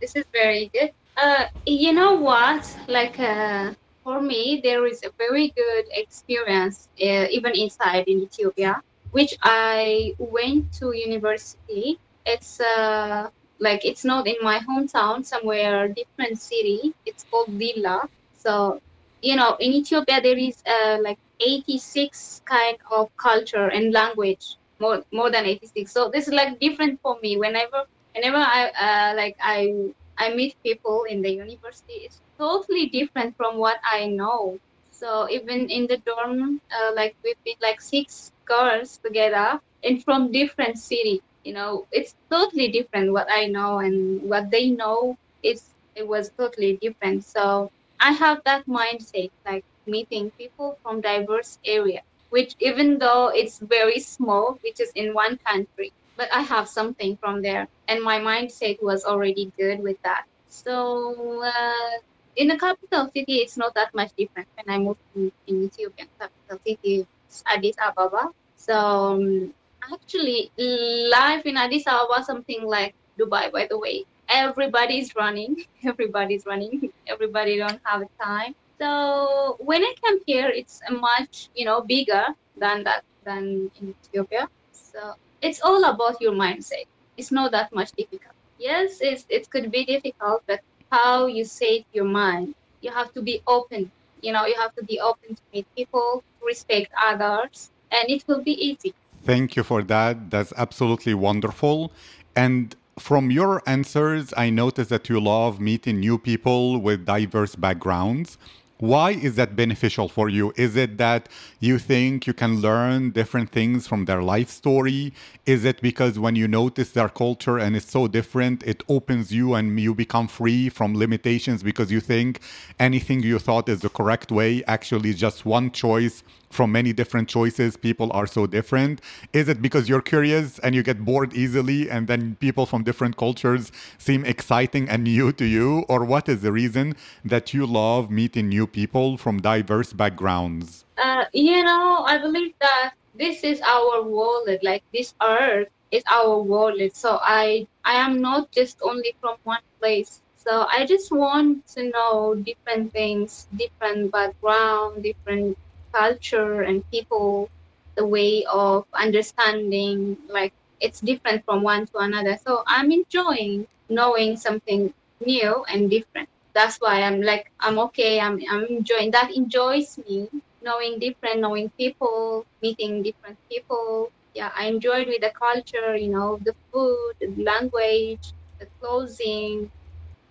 This 0.01 0.15
is 0.15 0.25
very 0.31 0.69
good. 0.71 0.91
Uh, 1.17 1.45
you 1.65 1.93
know 1.93 2.13
what? 2.13 2.77
Like, 2.87 3.19
uh, 3.19 3.73
for 4.03 4.21
me, 4.21 4.61
there 4.63 4.85
is 4.85 5.01
a 5.03 5.11
very 5.17 5.49
good 5.55 5.85
experience, 5.91 6.89
uh, 7.01 7.27
even 7.31 7.53
inside 7.55 8.05
in 8.07 8.21
Ethiopia. 8.21 8.81
which 9.11 9.33
I 9.41 10.13
went 10.19 10.71
to 10.79 10.91
university. 10.95 11.97
It's 12.25 12.59
uh, 12.59 13.29
like 13.59 13.83
it's 13.85 14.05
not 14.05 14.27
in 14.27 14.35
my 14.41 14.59
hometown, 14.59 15.25
somewhere 15.25 15.87
different 15.89 16.39
city. 16.39 16.93
It's 17.05 17.23
called 17.31 17.49
Dilla. 17.59 18.07
So, 18.33 18.79
you 19.21 19.35
know, 19.35 19.55
in 19.59 19.71
Ethiopia 19.73 20.21
there 20.21 20.37
is 20.37 20.61
uh, 20.65 20.97
like 21.01 21.17
86 21.39 22.41
kind 22.45 22.77
of 22.91 23.09
culture 23.17 23.67
and 23.67 23.91
language, 23.93 24.57
more 24.79 25.03
more 25.11 25.29
than 25.31 25.45
86. 25.45 25.91
So 25.91 26.09
this 26.13 26.27
is 26.27 26.33
like 26.33 26.59
different 26.59 26.99
for 27.01 27.17
me. 27.21 27.37
Whenever 27.37 27.83
whenever 28.15 28.37
I 28.37 28.61
uh, 28.87 29.15
like 29.15 29.35
I 29.41 29.91
I 30.17 30.33
meet 30.33 30.55
people 30.63 31.03
in 31.09 31.21
the 31.21 31.31
university, 31.31 32.05
it's 32.07 32.21
totally 32.39 32.87
different 32.87 33.35
from 33.37 33.57
what 33.57 33.77
I 33.83 34.07
know. 34.07 34.59
So 34.91 35.29
even 35.29 35.69
in 35.69 35.87
the 35.87 35.97
dorm, 36.05 36.61
uh, 36.71 36.91
like 36.95 37.15
we've 37.23 37.41
been 37.45 37.59
like 37.61 37.81
six 37.81 38.31
girls 38.47 38.99
together 39.03 39.59
and 39.83 40.03
from 40.03 40.31
different 40.31 40.77
city. 40.77 41.21
You 41.43 41.53
know, 41.53 41.87
it's 41.91 42.15
totally 42.31 42.69
different 42.69 43.13
what 43.13 43.27
I 43.31 43.47
know 43.47 43.79
and 43.79 44.21
what 44.23 44.51
they 44.51 44.69
know. 44.71 45.15
It's 45.43 45.73
it 45.95 46.07
was 46.07 46.31
totally 46.37 46.77
different. 46.81 47.23
So 47.25 47.69
I 47.99 48.11
have 48.13 48.41
that 48.45 48.65
mindset, 48.67 49.29
like 49.45 49.63
meeting 49.87 50.31
people 50.37 50.77
from 50.83 51.01
diverse 51.01 51.57
area, 51.65 52.01
which 52.29 52.53
even 52.59 52.99
though 52.99 53.29
it's 53.33 53.59
very 53.59 53.99
small, 53.99 54.57
which 54.63 54.79
is 54.79 54.91
in 54.95 55.13
one 55.13 55.37
country, 55.45 55.91
but 56.17 56.29
I 56.33 56.41
have 56.41 56.67
something 56.67 57.17
from 57.21 57.41
there, 57.41 57.67
and 57.87 58.03
my 58.03 58.19
mindset 58.19 58.77
was 58.81 59.03
already 59.05 59.51
good 59.57 59.79
with 59.81 59.97
that. 60.03 60.23
So 60.47 61.43
uh, 61.43 61.97
in 62.35 62.47
the 62.47 62.57
capital 62.57 63.09
city, 63.13 63.37
it's 63.43 63.57
not 63.57 63.73
that 63.75 63.93
much 63.93 64.11
different. 64.17 64.47
When 64.55 64.73
I 64.73 64.79
moved 64.79 64.99
to 65.13 65.31
in 65.47 65.63
Ethiopian 65.65 66.07
capital 66.19 66.59
city, 66.65 67.07
Addis 67.45 67.75
Ababa. 67.81 68.29
So 68.55 68.75
um, 68.75 69.53
actually, 69.91 70.51
life 70.57 71.45
in 71.45 71.57
Addis 71.57 71.87
Ababa 71.87 72.23
something 72.23 72.63
like 72.63 72.95
Dubai. 73.19 73.51
By 73.51 73.67
the 73.69 73.77
way, 73.77 74.05
everybody's 74.29 75.15
running. 75.15 75.65
Everybody's 75.83 76.45
running. 76.45 76.91
Everybody 77.07 77.57
don't 77.57 77.79
have 77.83 78.03
time. 78.21 78.55
So 78.79 79.57
when 79.59 79.83
I 79.83 79.93
come 80.03 80.19
here, 80.25 80.49
it's 80.49 80.81
much 80.89 81.49
you 81.55 81.65
know 81.65 81.81
bigger 81.81 82.25
than 82.57 82.83
that 82.83 83.03
than 83.23 83.71
in 83.81 83.95
Ethiopia. 84.05 84.47
So 84.71 85.13
it's 85.41 85.61
all 85.61 85.83
about 85.85 86.21
your 86.21 86.33
mindset. 86.33 86.85
It's 87.17 87.31
not 87.31 87.51
that 87.51 87.73
much 87.73 87.91
difficult. 87.93 88.35
Yes, 88.59 88.99
it's, 89.01 89.25
it 89.29 89.49
could 89.49 89.71
be 89.71 89.85
difficult, 89.85 90.43
but 90.47 90.59
how 90.91 91.27
you 91.27 91.45
say 91.45 91.85
your 91.93 92.05
mind. 92.05 92.55
You 92.81 92.91
have 92.91 93.13
to 93.13 93.21
be 93.21 93.41
open. 93.47 93.91
You 94.21 94.33
know, 94.33 94.45
you 94.45 94.55
have 94.55 94.75
to 94.75 94.83
be 94.83 94.99
open 94.99 95.35
to 95.35 95.41
meet 95.53 95.65
people, 95.75 96.23
respect 96.45 96.91
others, 97.01 97.71
and 97.91 98.09
it 98.09 98.23
will 98.27 98.41
be 98.41 98.53
easy. 98.53 98.93
Thank 99.23 99.55
you 99.55 99.63
for 99.63 99.83
that. 99.83 100.29
That's 100.29 100.53
absolutely 100.57 101.13
wonderful. 101.13 101.91
And 102.35 102.75
from 102.97 103.31
your 103.31 103.61
answers, 103.65 104.33
I 104.35 104.49
noticed 104.49 104.89
that 104.89 105.09
you 105.09 105.19
love 105.19 105.59
meeting 105.59 105.99
new 105.99 106.17
people 106.17 106.79
with 106.79 107.05
diverse 107.05 107.55
backgrounds. 107.55 108.37
Why 108.79 109.11
is 109.11 109.35
that 109.35 109.57
beneficial 109.57 110.07
for 110.07 110.29
you? 110.29 110.53
Is 110.55 110.77
it 110.77 110.97
that 110.99 111.27
you 111.59 111.79
think 111.79 112.25
you 112.25 112.33
can 112.33 112.61
learn 112.61 113.11
different 113.11 113.51
things 113.51 113.87
from 113.87 114.05
their 114.05 114.23
life 114.23 114.47
story? 114.47 115.11
Is 115.45 115.65
it 115.65 115.81
because 115.81 116.17
when 116.17 116.37
you 116.37 116.47
notice 116.47 116.91
their 116.91 117.09
culture 117.09 117.57
and 117.57 117.75
it's 117.75 117.91
so 117.91 118.07
different, 118.07 118.63
it 118.63 118.81
opens 118.87 119.33
you 119.33 119.53
and 119.53 119.77
you 119.77 119.93
become 119.93 120.29
free 120.29 120.69
from 120.69 120.95
limitations 120.95 121.61
because 121.61 121.91
you 121.91 121.99
think 121.99 122.39
anything 122.79 123.21
you 123.21 123.37
thought 123.37 123.67
is 123.67 123.81
the 123.81 123.89
correct 123.89 124.31
way 124.31 124.63
actually 124.65 125.13
just 125.13 125.45
one 125.45 125.71
choice 125.71 126.23
from 126.49 126.71
many 126.71 126.93
different 126.93 127.29
choices. 127.29 127.77
People 127.77 128.11
are 128.13 128.27
so 128.27 128.47
different. 128.47 129.01
Is 129.33 129.49
it 129.49 129.61
because 129.61 129.87
you're 129.87 130.01
curious 130.01 130.59
and 130.59 130.73
you 130.73 130.83
get 130.83 131.05
bored 131.05 131.33
easily 131.33 131.89
and 131.89 132.07
then 132.07 132.35
people 132.39 132.65
from 132.65 132.83
different 132.83 133.17
cultures 133.17 133.71
seem 133.97 134.25
exciting 134.25 134.89
and 134.89 135.03
new 135.09 135.31
to 135.33 135.45
you? 135.45 135.85
Or 135.89 136.03
what 136.03 136.27
is 136.27 136.41
the 136.41 136.51
reason 136.51 136.95
that 137.23 137.53
you 137.53 137.65
love 137.65 138.09
meeting 138.09 138.49
new 138.49 138.67
people 138.71 139.17
from 139.17 139.41
diverse 139.41 139.93
backgrounds? 139.93 140.85
Uh, 140.97 141.25
you 141.33 141.63
know, 141.63 142.03
I 142.05 142.17
believe 142.17 142.53
that 142.59 142.93
this 143.15 143.43
is 143.43 143.61
our 143.61 144.03
world, 144.03 144.49
like 144.63 144.83
this 144.93 145.13
earth 145.21 145.67
is 145.91 146.03
our 146.11 146.39
world. 146.41 146.79
So 146.93 147.19
I 147.21 147.67
I 147.85 147.95
am 147.95 148.21
not 148.21 148.51
just 148.51 148.79
only 148.81 149.15
from 149.19 149.37
one 149.43 149.65
place. 149.79 150.21
So 150.37 150.67
I 150.71 150.85
just 150.85 151.11
want 151.11 151.67
to 151.75 151.89
know 151.89 152.35
different 152.35 152.93
things, 152.93 153.47
different 153.55 154.11
background, 154.11 155.03
different 155.03 155.57
culture 155.91 156.61
and 156.61 156.83
people, 156.91 157.49
the 157.95 158.05
way 158.05 158.45
of 158.45 158.85
understanding, 158.93 160.17
like 160.29 160.53
it's 160.79 161.01
different 161.01 161.43
from 161.45 161.61
one 161.61 161.87
to 161.87 161.97
another. 161.97 162.37
So 162.45 162.63
I'm 162.67 162.91
enjoying 162.91 163.67
knowing 163.89 164.37
something 164.37 164.93
new 165.25 165.65
and 165.67 165.89
different. 165.89 166.29
That's 166.53 166.77
why 166.77 167.03
I'm 167.03 167.21
like 167.21 167.51
I'm 167.59 167.79
okay. 167.89 168.19
I'm 168.19 168.39
I'm 168.49 168.65
enjoying 168.65 169.11
that. 169.11 169.31
Enjoys 169.35 169.97
me 170.07 170.27
knowing 170.61 170.99
different, 170.99 171.39
knowing 171.39 171.69
people, 171.77 172.45
meeting 172.61 173.03
different 173.03 173.37
people. 173.49 174.11
Yeah, 174.33 174.51
I 174.55 174.65
enjoyed 174.67 175.07
with 175.07 175.21
the 175.21 175.31
culture. 175.31 175.95
You 175.95 176.09
know, 176.09 176.39
the 176.43 176.55
food, 176.71 177.13
the 177.19 177.43
language, 177.43 178.33
the 178.59 178.67
clothing. 178.79 179.71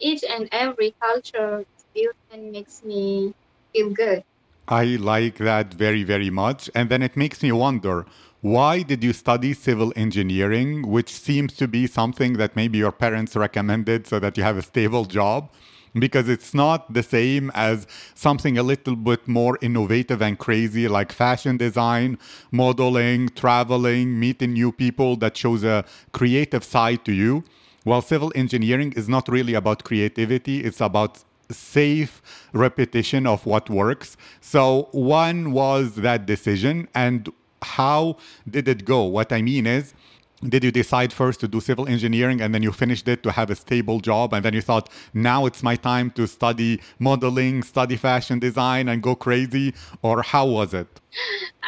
Each 0.00 0.22
and 0.24 0.48
every 0.52 0.94
culture 1.00 1.64
still 1.76 2.12
makes 2.36 2.84
me 2.84 3.34
feel 3.72 3.90
good. 3.90 4.22
I 4.68 4.84
like 4.84 5.36
that 5.38 5.72
very, 5.74 6.04
very 6.04 6.30
much. 6.30 6.70
And 6.74 6.90
then 6.90 7.02
it 7.02 7.16
makes 7.16 7.42
me 7.42 7.52
wonder 7.52 8.06
why 8.40 8.82
did 8.82 9.02
you 9.02 9.12
study 9.12 9.52
civil 9.54 9.92
engineering, 9.96 10.86
which 10.86 11.10
seems 11.10 11.56
to 11.56 11.66
be 11.66 11.86
something 11.86 12.34
that 12.34 12.54
maybe 12.54 12.78
your 12.78 12.92
parents 12.92 13.34
recommended 13.34 14.06
so 14.06 14.20
that 14.20 14.36
you 14.36 14.44
have 14.44 14.56
a 14.56 14.62
stable 14.62 15.06
job? 15.06 15.50
Because 15.94 16.28
it's 16.28 16.54
not 16.54 16.92
the 16.92 17.02
same 17.02 17.50
as 17.54 17.86
something 18.14 18.58
a 18.58 18.62
little 18.62 18.96
bit 18.96 19.26
more 19.26 19.58
innovative 19.62 20.20
and 20.22 20.38
crazy 20.38 20.88
like 20.88 21.12
fashion 21.12 21.56
design, 21.56 22.18
modeling, 22.50 23.28
traveling, 23.30 24.18
meeting 24.18 24.52
new 24.52 24.72
people 24.72 25.16
that 25.16 25.36
shows 25.36 25.64
a 25.64 25.84
creative 26.12 26.64
side 26.64 27.04
to 27.04 27.12
you. 27.12 27.44
While 27.84 28.02
civil 28.02 28.32
engineering 28.34 28.92
is 28.96 29.08
not 29.08 29.28
really 29.28 29.54
about 29.54 29.84
creativity, 29.84 30.64
it's 30.64 30.80
about 30.80 31.24
safe 31.50 32.20
repetition 32.52 33.26
of 33.26 33.46
what 33.46 33.70
works. 33.70 34.16
So 34.40 34.88
one 34.92 35.52
was 35.52 35.94
that 35.96 36.26
decision 36.26 36.88
and 36.94 37.30
how 37.62 38.18
did 38.48 38.68
it 38.68 38.84
go? 38.84 39.04
What 39.04 39.32
I 39.32 39.42
mean 39.42 39.66
is, 39.66 39.94
did 40.42 40.62
you 40.62 40.70
decide 40.70 41.12
first 41.12 41.40
to 41.40 41.48
do 41.48 41.60
civil 41.60 41.88
engineering 41.88 42.40
and 42.40 42.54
then 42.54 42.62
you 42.62 42.72
finished 42.72 43.08
it 43.08 43.22
to 43.22 43.32
have 43.32 43.50
a 43.50 43.56
stable 43.56 44.00
job 44.00 44.32
and 44.32 44.44
then 44.44 44.54
you 44.54 44.60
thought 44.60 44.88
now 45.12 45.46
it's 45.46 45.62
my 45.62 45.76
time 45.76 46.10
to 46.10 46.26
study 46.26 46.80
modeling 46.98 47.62
study 47.62 47.96
fashion 47.96 48.38
design 48.38 48.88
and 48.88 49.02
go 49.02 49.14
crazy 49.14 49.74
or 50.02 50.22
how 50.22 50.46
was 50.46 50.74
it 50.74 51.00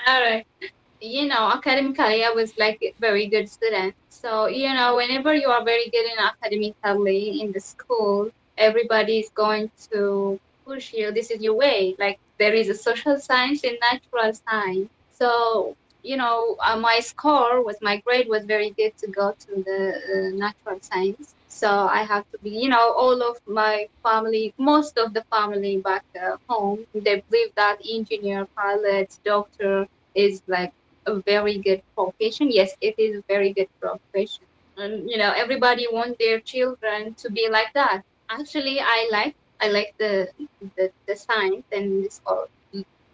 all 0.07 0.21
right 0.23 0.47
you 1.00 1.27
know 1.27 1.50
academically 1.50 2.25
i 2.25 2.31
was 2.31 2.57
like 2.59 2.79
a 2.83 2.93
very 3.00 3.27
good 3.27 3.49
student 3.49 3.95
so 4.09 4.47
you 4.47 4.73
know 4.73 4.97
whenever 4.97 5.35
you 5.35 5.49
are 5.49 5.65
very 5.65 5.89
good 5.91 6.07
in 6.12 6.19
academically 6.19 7.41
in 7.41 7.50
the 7.53 7.61
school 7.61 8.31
everybody 8.61 9.19
is 9.19 9.31
going 9.31 9.71
to 9.91 10.39
push 10.71 10.93
you. 10.93 11.11
This 11.11 11.31
is 11.31 11.41
your 11.41 11.55
way. 11.55 11.97
Like 11.99 12.19
there 12.39 12.55
is 12.55 12.69
a 12.69 12.75
social 12.75 13.19
science 13.19 13.65
and 13.65 13.77
natural 13.81 14.33
science. 14.33 14.89
So 15.11 15.77
you 16.02 16.16
know, 16.16 16.57
uh, 16.64 16.76
my 16.76 17.00
score 17.00 17.62
was 17.64 17.76
my 17.80 17.99
grade 17.99 18.28
was 18.28 18.45
very 18.45 18.71
good 18.71 18.97
to 18.99 19.07
go 19.09 19.33
to 19.38 19.62
the 19.64 19.80
uh, 19.95 20.37
natural 20.37 20.78
science. 20.80 21.35
So 21.49 21.69
I 21.69 22.02
have 22.02 22.25
to 22.33 22.38
be, 22.42 22.50
you 22.50 22.69
know, 22.69 22.92
all 22.92 23.23
of 23.23 23.38
my 23.47 23.88
family, 24.02 24.54
most 24.59 24.97
of 24.99 25.12
the 25.14 25.23
family 25.30 25.78
back 25.78 26.04
uh, 26.21 26.37
home, 26.49 26.87
they 26.95 27.23
believe 27.28 27.54
that 27.57 27.78
engineer, 27.88 28.47
pilot, 28.57 29.19
doctor 29.25 29.87
is 30.14 30.42
like 30.47 30.73
a 31.07 31.16
very 31.21 31.59
good 31.59 31.83
profession. 31.97 32.50
Yes, 32.50 32.73
it 32.80 32.95
is 32.99 33.19
a 33.19 33.23
very 33.28 33.52
good 33.52 33.69
profession. 33.80 34.45
And, 34.76 35.09
you 35.11 35.19
know, 35.19 35.33
everybody 35.37 35.87
want 35.90 36.19
their 36.19 36.40
children 36.40 37.14
to 37.14 37.30
be 37.30 37.49
like 37.50 37.73
that 37.75 38.02
actually 38.30 38.80
I 38.80 39.09
like 39.11 39.35
I 39.61 39.69
like 39.69 39.95
the 39.99 40.28
the, 40.76 40.90
the 41.07 41.16
science 41.16 41.64
and 41.73 42.04
this 42.04 42.21
all 42.26 42.47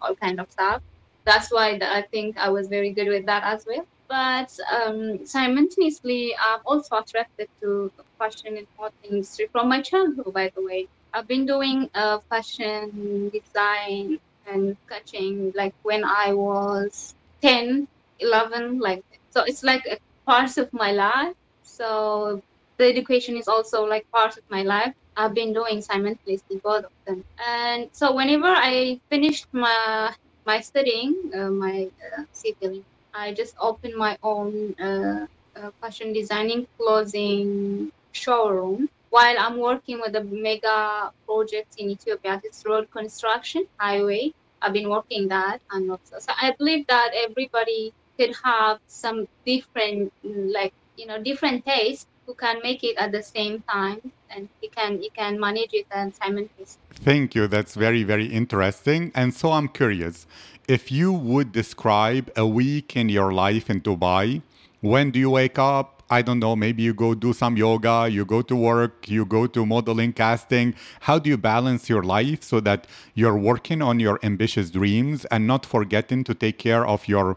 all 0.01 0.15
kind 0.17 0.41
of 0.41 0.51
stuff. 0.51 0.83
That's 1.27 1.51
why 1.51 1.79
I 1.83 2.03
think 2.13 2.39
I 2.39 2.51
was 2.51 2.69
very 2.69 2.93
good 2.93 3.09
with 3.09 3.27
that 3.27 3.43
as 3.45 3.65
well. 3.67 3.85
But 4.09 4.51
um, 4.73 5.27
simultaneously, 5.27 6.35
I'm 6.41 6.61
also 6.65 6.97
attracted 6.99 7.49
to 7.63 7.91
fashion 8.19 8.57
and 8.59 8.67
modeling 8.79 9.11
industry 9.17 9.49
from 9.53 9.69
my 9.69 9.83
childhood. 9.83 10.33
By 10.33 10.51
the 10.55 10.63
way, 10.65 10.89
I've 11.13 11.27
been 11.27 11.45
doing 11.47 11.91
uh, 11.95 12.21
fashion 12.31 13.31
design 13.31 14.19
and 14.47 14.77
sketching 14.87 15.53
like 15.57 15.75
when 15.83 16.05
I 16.05 16.33
was 16.35 17.15
10, 17.43 17.89
11, 18.21 18.79
like 18.79 19.03
so. 19.31 19.43
It's 19.45 19.65
like 19.65 19.85
a 19.87 19.99
part 20.27 20.57
of 20.59 20.69
my 20.73 20.93
life. 20.93 21.35
So 21.63 22.41
the 22.79 22.85
education 22.87 23.37
is 23.37 23.49
also 23.49 23.85
like 23.85 24.07
part 24.15 24.37
of 24.37 24.45
my 24.51 24.63
life 24.63 24.93
I've 25.17 25.35
been 25.35 25.53
doing 25.55 25.81
simultaneously 25.83 26.61
both 26.63 26.85
of 26.85 26.91
them. 27.07 27.25
And 27.45 27.89
so 27.93 28.15
whenever 28.15 28.47
I 28.49 29.01
finished 29.11 29.47
my 29.53 30.15
my 30.47 30.61
studying, 30.61 31.31
uh, 31.35 31.51
my 31.51 31.91
uh, 32.19 32.25
civil 32.33 32.83
I 33.15 33.33
just 33.33 33.55
opened 33.61 33.95
my 33.97 34.19
own 34.23 34.75
uh, 34.79 35.27
uh, 35.57 35.71
fashion 35.81 36.13
designing 36.13 36.67
clothing 36.79 37.91
showroom 38.13 38.89
while 39.11 39.37
I'm 39.39 39.59
working 39.59 40.01
with 40.01 40.15
a 40.17 40.25
mega 40.25 41.11
project 41.27 41.75
in 41.79 41.91
Ethiopia. 41.91 42.41
It's 42.45 42.63
road 42.67 42.91
construction 42.91 43.67
highway. 43.81 44.33
I've 44.63 44.73
been 44.75 44.91
working 44.91 45.29
that 45.29 45.61
and 45.71 45.91
also 45.91 46.19
so 46.19 46.33
I 46.41 46.55
believe 46.59 46.87
that 46.89 47.11
everybody 47.15 47.93
could 48.19 48.35
have 48.45 48.79
some 48.87 49.27
different 49.45 50.13
like 50.23 50.73
you 50.97 51.07
know 51.07 51.23
different 51.23 51.65
tastes 51.65 52.07
who 52.27 52.35
can 52.35 52.61
make 52.63 52.83
it 52.83 52.97
at 52.97 53.13
the 53.13 53.23
same 53.23 53.63
time 53.63 54.13
and 54.31 54.49
you 54.61 54.69
can 54.69 55.03
you 55.03 55.11
can 55.17 55.39
manage 55.39 55.73
it 55.73 55.87
and 55.91 56.15
simultaneously. 56.15 56.81
Thank 56.93 57.35
you. 57.35 57.47
That's 57.47 57.75
very, 57.75 58.03
very 58.03 58.27
interesting. 58.27 59.13
And 59.15 59.33
so 59.33 59.53
I'm 59.53 59.69
curious 59.69 60.27
if 60.67 60.91
you 60.91 61.13
would 61.13 61.53
describe 61.53 62.31
a 62.37 62.47
week 62.47 62.97
in 62.97 63.09
your 63.09 63.33
life 63.33 63.71
in 63.71 63.81
Dubai, 63.81 64.43
when 64.81 65.11
do 65.11 65.19
you 65.19 65.31
wake 65.31 65.59
up? 65.59 66.03
I 66.09 66.23
don't 66.23 66.39
know, 66.39 66.55
maybe 66.55 66.85
you 66.85 66.95
go 66.95 67.15
do 67.15 67.33
some 67.33 67.57
yoga, 67.57 68.09
you 68.09 68.25
go 68.25 68.41
to 68.41 68.55
work, 68.55 69.09
you 69.09 69.25
go 69.25 69.49
to 69.49 69.67
modeling, 69.67 70.13
casting. 70.13 70.77
How 71.01 71.19
do 71.19 71.29
you 71.29 71.37
balance 71.37 71.89
your 71.89 72.05
life 72.05 72.45
so 72.45 72.61
that 72.61 72.87
you're 73.15 73.37
working 73.37 73.83
on 73.83 73.99
your 73.99 74.21
ambitious 74.23 74.71
dreams 74.71 75.25
and 75.33 75.49
not 75.49 75.67
forgetting 75.67 76.23
to 76.23 76.35
take 76.35 76.59
care 76.61 76.87
of 76.87 77.09
your 77.09 77.37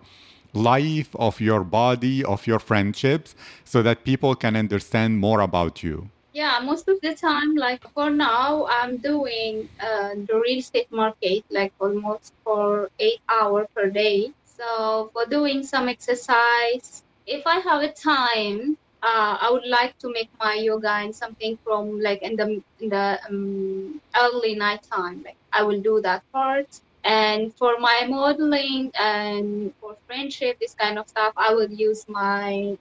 life, 0.54 1.16
of 1.16 1.40
your 1.42 1.64
body, 1.64 2.24
of 2.24 2.48
your 2.48 2.60
friendships, 2.60 3.36
so 3.64 3.82
that 3.84 4.04
people 4.04 4.36
can 4.36 4.56
understand 4.56 5.20
more 5.20 5.42
about 5.42 5.84
you? 5.84 6.10
Yeah, 6.34 6.60
most 6.64 6.88
of 6.88 7.02
the 7.02 7.16
time, 7.16 7.56
like 7.56 7.82
for 7.94 8.10
now, 8.10 8.68
I'm 8.70 8.98
doing 8.98 9.68
uh, 9.80 10.14
the 10.28 10.40
real 10.40 10.60
estate 10.60 10.92
market 10.92 11.44
like 11.50 11.74
almost 11.80 12.34
for 12.44 12.90
eight 13.00 13.20
hours 13.28 13.68
per 13.76 13.90
day. 13.90 14.32
So 14.46 15.10
for 15.14 15.26
doing 15.26 15.64
some 15.64 15.90
exercise, 15.90 17.04
if 17.26 17.48
I 17.48 17.60
have 17.60 17.82
a 17.82 17.92
time, 17.92 18.78
uh, 19.02 19.38
I 19.42 19.50
would 19.52 19.66
like 19.66 19.98
to 20.00 20.12
make 20.12 20.30
my 20.40 20.56
yoga 20.56 20.92
and 20.92 21.16
something 21.16 21.58
from 21.64 22.00
like 22.00 22.22
in 22.22 22.36
the 22.36 22.62
in 22.80 22.90
the 22.90 23.20
um, 23.28 24.02
early 24.16 24.56
night 24.56 24.84
time. 24.84 25.24
Like 25.24 25.38
I 25.52 25.64
will 25.64 25.82
do 25.82 26.02
that 26.02 26.24
part. 26.32 26.80
And 27.04 27.54
for 27.56 27.80
my 27.80 28.06
modeling 28.08 28.92
and 29.00 29.74
for 29.80 29.96
friendship, 30.08 30.60
this 30.60 30.76
kind 30.76 31.00
of 31.00 31.08
stuff, 31.08 31.34
I 31.38 31.54
will 31.54 31.72
use 31.72 32.06
my 32.08 32.78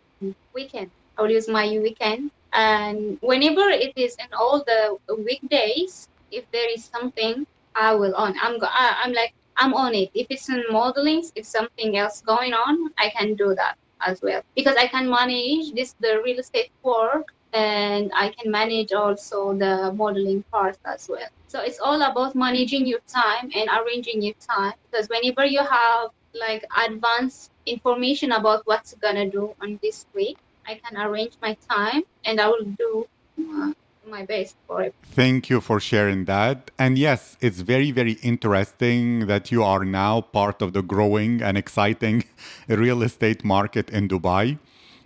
weekend. 0.55 0.91
I 1.17 1.23
will 1.23 1.31
use 1.31 1.49
my 1.49 1.67
weekend. 1.79 2.31
And 2.53 3.19
whenever 3.21 3.69
it 3.69 3.93
is 3.97 4.17
in 4.19 4.29
all 4.33 4.65
the 4.65 4.99
weekdays, 5.15 6.09
if 6.31 6.51
there 6.53 6.69
is 6.71 6.85
something, 6.85 7.47
I 7.75 7.95
will 7.95 8.15
on. 8.15 8.35
I'm 8.43 8.59
go- 8.59 8.69
I, 8.71 9.01
I'm 9.05 9.13
like 9.13 9.35
I'm 9.57 9.75
on 9.75 9.95
it. 9.95 10.11
If 10.15 10.27
it's 10.31 10.49
in 10.49 10.63
modeling, 10.71 11.25
if 11.35 11.47
something 11.47 11.97
else 11.97 12.23
going 12.23 12.55
on, 12.55 12.91
I 12.99 13.11
can 13.11 13.35
do 13.35 13.55
that 13.55 13.77
as 14.01 14.23
well 14.23 14.43
because 14.55 14.77
I 14.77 14.87
can 14.87 15.11
manage 15.11 15.73
this 15.75 15.95
the 16.01 16.21
real 16.25 16.39
estate 16.39 16.71
work 16.83 17.35
and 17.53 18.11
I 18.15 18.29
can 18.31 18.51
manage 18.51 18.93
also 18.93 19.55
the 19.55 19.93
modeling 19.93 20.43
part 20.53 20.79
as 20.85 21.09
well. 21.09 21.29
So 21.47 21.61
it's 21.61 21.79
all 21.79 22.03
about 22.03 22.35
managing 22.35 22.87
your 22.87 23.01
time 23.09 23.51
and 23.55 23.69
arranging 23.71 24.23
your 24.23 24.35
time 24.35 24.75
because 24.91 25.09
whenever 25.09 25.45
you 25.47 25.61
have 25.61 26.11
like 26.35 26.65
advanced 26.77 27.53
information 27.67 28.33
about 28.33 28.63
what's 28.67 28.95
gonna 28.95 29.29
do 29.31 29.55
on 29.63 29.79
this 29.83 30.07
week, 30.15 30.39
I 30.67 30.75
can 30.75 31.01
arrange 31.01 31.35
my 31.41 31.57
time 31.71 32.03
and 32.25 32.41
I 32.41 32.49
will 32.49 32.65
do 32.65 33.09
uh, 33.39 33.73
my 34.07 34.25
best 34.25 34.57
for 34.67 34.83
it. 34.83 34.95
Thank 35.03 35.49
you 35.49 35.61
for 35.61 35.81
sharing 35.81 36.27
that. 36.27 36.71
And 36.79 36.99
yes, 36.99 37.37
it's 37.41 37.61
very, 37.61 37.91
very 37.91 38.13
interesting 38.23 39.27
that 39.27 39.51
you 39.51 39.63
are 39.63 39.85
now 39.85 40.21
part 40.21 40.61
of 40.61 40.73
the 40.75 40.83
growing 40.83 41.43
and 41.43 41.57
exciting 41.57 42.25
real 42.69 43.03
estate 43.03 43.45
market 43.45 43.91
in 43.91 44.09
Dubai. 44.09 44.59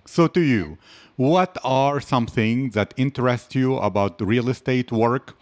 So, 0.05 0.27
to 0.27 0.41
you, 0.41 0.79
what 1.17 1.59
are 1.63 2.01
some 2.01 2.27
things 2.27 2.75
that 2.75 2.95
interest 2.97 3.55
you 3.55 3.77
about 3.77 4.21
real 4.21 4.49
estate 4.49 4.91
work? 4.91 5.37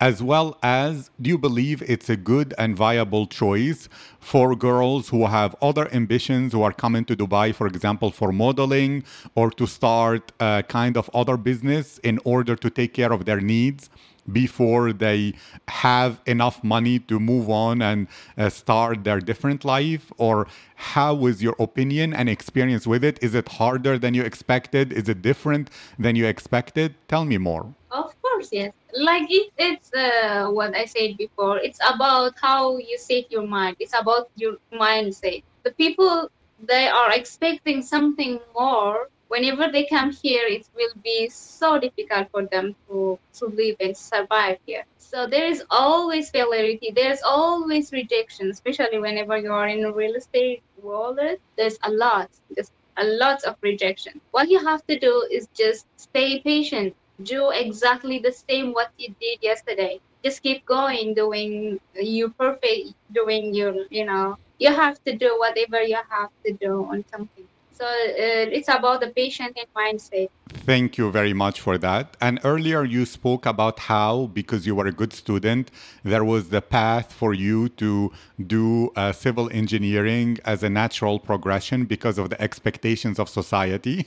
As 0.00 0.22
well 0.22 0.58
as, 0.62 1.10
do 1.22 1.30
you 1.30 1.38
believe 1.38 1.80
it's 1.82 2.10
a 2.10 2.16
good 2.16 2.52
and 2.58 2.76
viable 2.76 3.26
choice 3.26 3.88
for 4.18 4.54
girls 4.56 5.08
who 5.08 5.26
have 5.26 5.54
other 5.62 5.88
ambitions 5.94 6.52
who 6.52 6.62
are 6.62 6.72
coming 6.72 7.04
to 7.06 7.16
Dubai, 7.16 7.54
for 7.54 7.66
example, 7.66 8.10
for 8.10 8.32
modeling 8.32 9.04
or 9.34 9.50
to 9.52 9.66
start 9.66 10.32
a 10.40 10.64
kind 10.68 10.96
of 10.96 11.08
other 11.14 11.36
business 11.36 11.98
in 11.98 12.18
order 12.24 12.56
to 12.56 12.68
take 12.68 12.92
care 12.92 13.12
of 13.12 13.24
their 13.24 13.40
needs? 13.40 13.88
Before 14.32 14.92
they 14.92 15.34
have 15.68 16.20
enough 16.26 16.62
money 16.64 16.98
to 16.98 17.20
move 17.20 17.48
on 17.50 17.82
and 17.82 18.08
uh, 18.36 18.48
start 18.48 19.04
their 19.04 19.20
different 19.20 19.64
life? 19.64 20.12
Or 20.18 20.46
how 20.76 21.26
is 21.26 21.42
your 21.42 21.56
opinion 21.58 22.14
and 22.14 22.28
experience 22.28 22.86
with 22.86 23.04
it? 23.04 23.18
Is 23.22 23.34
it 23.34 23.48
harder 23.48 23.98
than 23.98 24.14
you 24.14 24.22
expected? 24.22 24.92
Is 24.92 25.08
it 25.08 25.22
different 25.22 25.70
than 25.98 26.16
you 26.16 26.26
expected? 26.26 26.94
Tell 27.08 27.24
me 27.24 27.38
more. 27.38 27.74
Of 27.90 28.14
course 28.22 28.48
yes. 28.52 28.72
Like 28.96 29.26
it, 29.30 29.52
it's 29.58 29.92
uh, 29.94 30.48
what 30.50 30.74
i 30.76 30.84
said 30.84 31.16
before. 31.16 31.58
It's 31.58 31.78
about 31.88 32.34
how 32.40 32.78
you 32.78 32.98
set 32.98 33.30
your 33.30 33.46
mind. 33.46 33.76
It's 33.78 33.94
about 33.98 34.30
your 34.36 34.56
mindset. 34.72 35.42
The 35.62 35.72
people 35.72 36.30
they 36.66 36.88
are 36.88 37.12
expecting 37.12 37.82
something 37.82 38.40
more 38.54 39.10
whenever 39.34 39.66
they 39.72 39.84
come 39.84 40.12
here, 40.12 40.46
it 40.46 40.64
will 40.76 40.94
be 41.02 41.28
so 41.28 41.76
difficult 41.76 42.30
for 42.30 42.44
them 42.46 42.76
to, 42.86 43.18
to 43.38 43.46
live 43.46 43.76
and 43.80 43.96
survive 43.96 44.58
here. 44.64 44.84
So 44.96 45.26
there 45.26 45.46
is 45.46 45.64
always 45.70 46.30
failure. 46.30 46.78
There's 46.94 47.22
always 47.22 47.90
rejection, 47.92 48.50
especially 48.50 48.98
whenever 49.00 49.36
you 49.36 49.52
are 49.52 49.66
in 49.66 49.84
a 49.84 49.92
real 49.92 50.14
estate 50.14 50.62
world. 50.80 51.18
There's 51.56 51.78
a 51.82 51.90
lot, 51.90 52.30
just 52.56 52.72
a 52.96 53.04
lot 53.04 53.42
of 53.42 53.56
rejection. 53.60 54.20
What 54.30 54.48
you 54.50 54.64
have 54.64 54.86
to 54.86 54.98
do 54.98 55.26
is 55.32 55.48
just 55.52 55.86
stay 55.96 56.40
patient. 56.40 56.94
Do 57.22 57.50
exactly 57.50 58.18
the 58.20 58.32
same 58.32 58.72
what 58.72 58.90
you 58.98 59.08
did 59.20 59.38
yesterday. 59.42 60.00
Just 60.24 60.42
keep 60.42 60.64
going, 60.64 61.14
doing 61.14 61.80
you 61.94 62.30
perfect, 62.30 62.94
doing 63.12 63.52
your, 63.52 63.74
you 63.90 64.04
know, 64.04 64.38
you 64.58 64.72
have 64.72 65.02
to 65.04 65.16
do 65.16 65.34
whatever 65.38 65.82
you 65.82 65.98
have 66.08 66.30
to 66.46 66.52
do 66.52 66.86
on 66.90 67.04
something. 67.10 67.43
So 67.74 67.84
uh, 67.84 68.56
it's 68.56 68.68
about 68.68 69.00
the 69.00 69.08
patient 69.08 69.58
and 69.58 69.66
mindset. 69.74 70.28
Thank 70.48 70.96
you 70.96 71.10
very 71.10 71.32
much 71.32 71.60
for 71.60 71.76
that. 71.78 72.16
And 72.20 72.38
earlier 72.44 72.84
you 72.84 73.04
spoke 73.04 73.46
about 73.46 73.80
how, 73.80 74.26
because 74.26 74.64
you 74.64 74.76
were 74.76 74.86
a 74.86 74.92
good 74.92 75.12
student, 75.12 75.72
there 76.04 76.24
was 76.24 76.50
the 76.50 76.62
path 76.62 77.12
for 77.12 77.34
you 77.34 77.68
to 77.70 78.12
do 78.46 78.90
uh, 78.94 79.10
civil 79.10 79.50
engineering 79.50 80.38
as 80.44 80.62
a 80.62 80.70
natural 80.70 81.18
progression 81.18 81.84
because 81.84 82.16
of 82.16 82.30
the 82.30 82.40
expectations 82.40 83.18
of 83.18 83.28
society. 83.28 84.06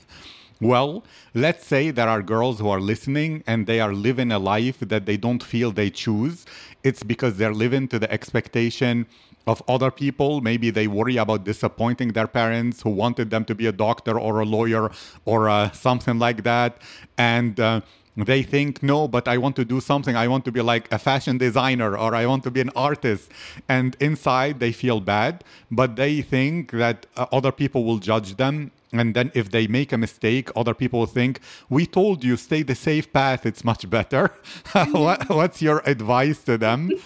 Well, 0.60 1.04
let's 1.36 1.65
say 1.65 1.91
there 1.91 2.10
are 2.10 2.24
girls 2.24 2.60
who 2.60 2.70
are 2.70 2.80
listening 2.80 3.43
and 3.46 3.67
they 3.67 3.80
are 3.80 3.93
living 3.93 4.32
a 4.32 4.39
life 4.39 4.80
that 4.80 5.06
they 5.06 5.15
don't 5.15 5.43
feel 5.43 5.72
they 5.72 5.91
choose. 5.91 6.46
It's 6.84 7.04
because 7.04 7.38
they're 7.38 7.54
living 7.54 7.88
to 7.89 8.00
the 8.00 8.12
expectation 8.12 9.06
of 9.46 9.62
other 9.67 9.91
people. 9.91 10.41
Maybe 10.41 10.72
they 10.72 10.88
worry 10.88 11.17
about 11.17 11.43
disappointing 11.43 12.13
their 12.13 12.28
parents 12.28 12.82
who 12.82 12.89
wanted 12.89 13.30
them 13.30 13.46
to 13.46 13.56
be 13.56 13.67
a 13.67 13.72
doctor 13.72 14.20
or 14.20 14.39
a 14.39 14.46
lawyer 14.46 14.89
or 15.26 15.48
uh, 15.48 15.72
something 15.72 16.17
like 16.17 16.43
that. 16.43 16.82
And 17.17 17.60
uh, 17.60 17.82
they 18.25 18.41
think, 18.41 18.82
no, 18.82 19.08
but 19.08 19.27
I 19.27 19.38
want 19.38 19.56
to 19.58 19.65
do 19.65 19.80
something. 19.80 20.15
I 20.15 20.27
want 20.27 20.43
to 20.45 20.51
be 20.51 20.62
like 20.62 20.91
a 20.91 20.97
fashion 20.97 21.38
designer 21.38 21.95
or 21.95 22.15
I 22.15 22.25
want 22.25 22.43
to 22.45 22.51
be 22.51 22.62
an 22.62 22.71
artist. 22.75 23.30
And 23.69 23.95
inside 23.99 24.60
they 24.60 24.71
feel 24.71 24.99
bad, 24.99 25.43
but 25.69 25.95
they 25.95 26.21
think 26.21 26.71
that 26.71 27.06
uh, 27.15 27.27
other 27.32 27.51
people 27.51 27.86
will 27.86 27.99
judge 27.99 28.38
them. 28.38 28.71
And 28.91 29.13
then 29.13 29.32
if 29.36 29.51
they 29.51 29.67
make 29.67 29.91
a 29.91 29.97
mistake 29.97 30.49
other 30.56 30.73
people 30.73 30.99
will 30.99 31.06
think 31.06 31.41
we 31.69 31.86
told 31.86 32.23
you 32.23 32.38
stay 32.38 32.63
the 32.63 32.75
safe 32.75 33.12
path. 33.13 33.45
It's 33.45 33.63
much 33.63 33.88
better. 33.89 34.32
What, 34.91 35.30
what's 35.30 35.62
your 35.62 35.82
advice 35.86 36.43
to 36.45 36.58
them? 36.58 36.91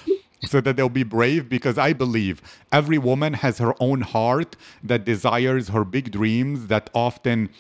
So 0.48 0.60
that 0.62 0.76
they'll 0.76 0.90
be 0.90 1.04
brave 1.04 1.48
because 1.50 1.78
i 1.78 1.94
believe 1.94 2.42
every 2.72 2.98
woman 2.98 3.36
has 3.36 3.60
her 3.60 3.76
own 3.80 4.02
heart 4.02 4.56
that 4.84 5.06
desires 5.06 5.68
her 5.68 5.86
big 5.86 6.12
dreams 6.12 6.66
that 6.66 6.90
often 6.96 7.52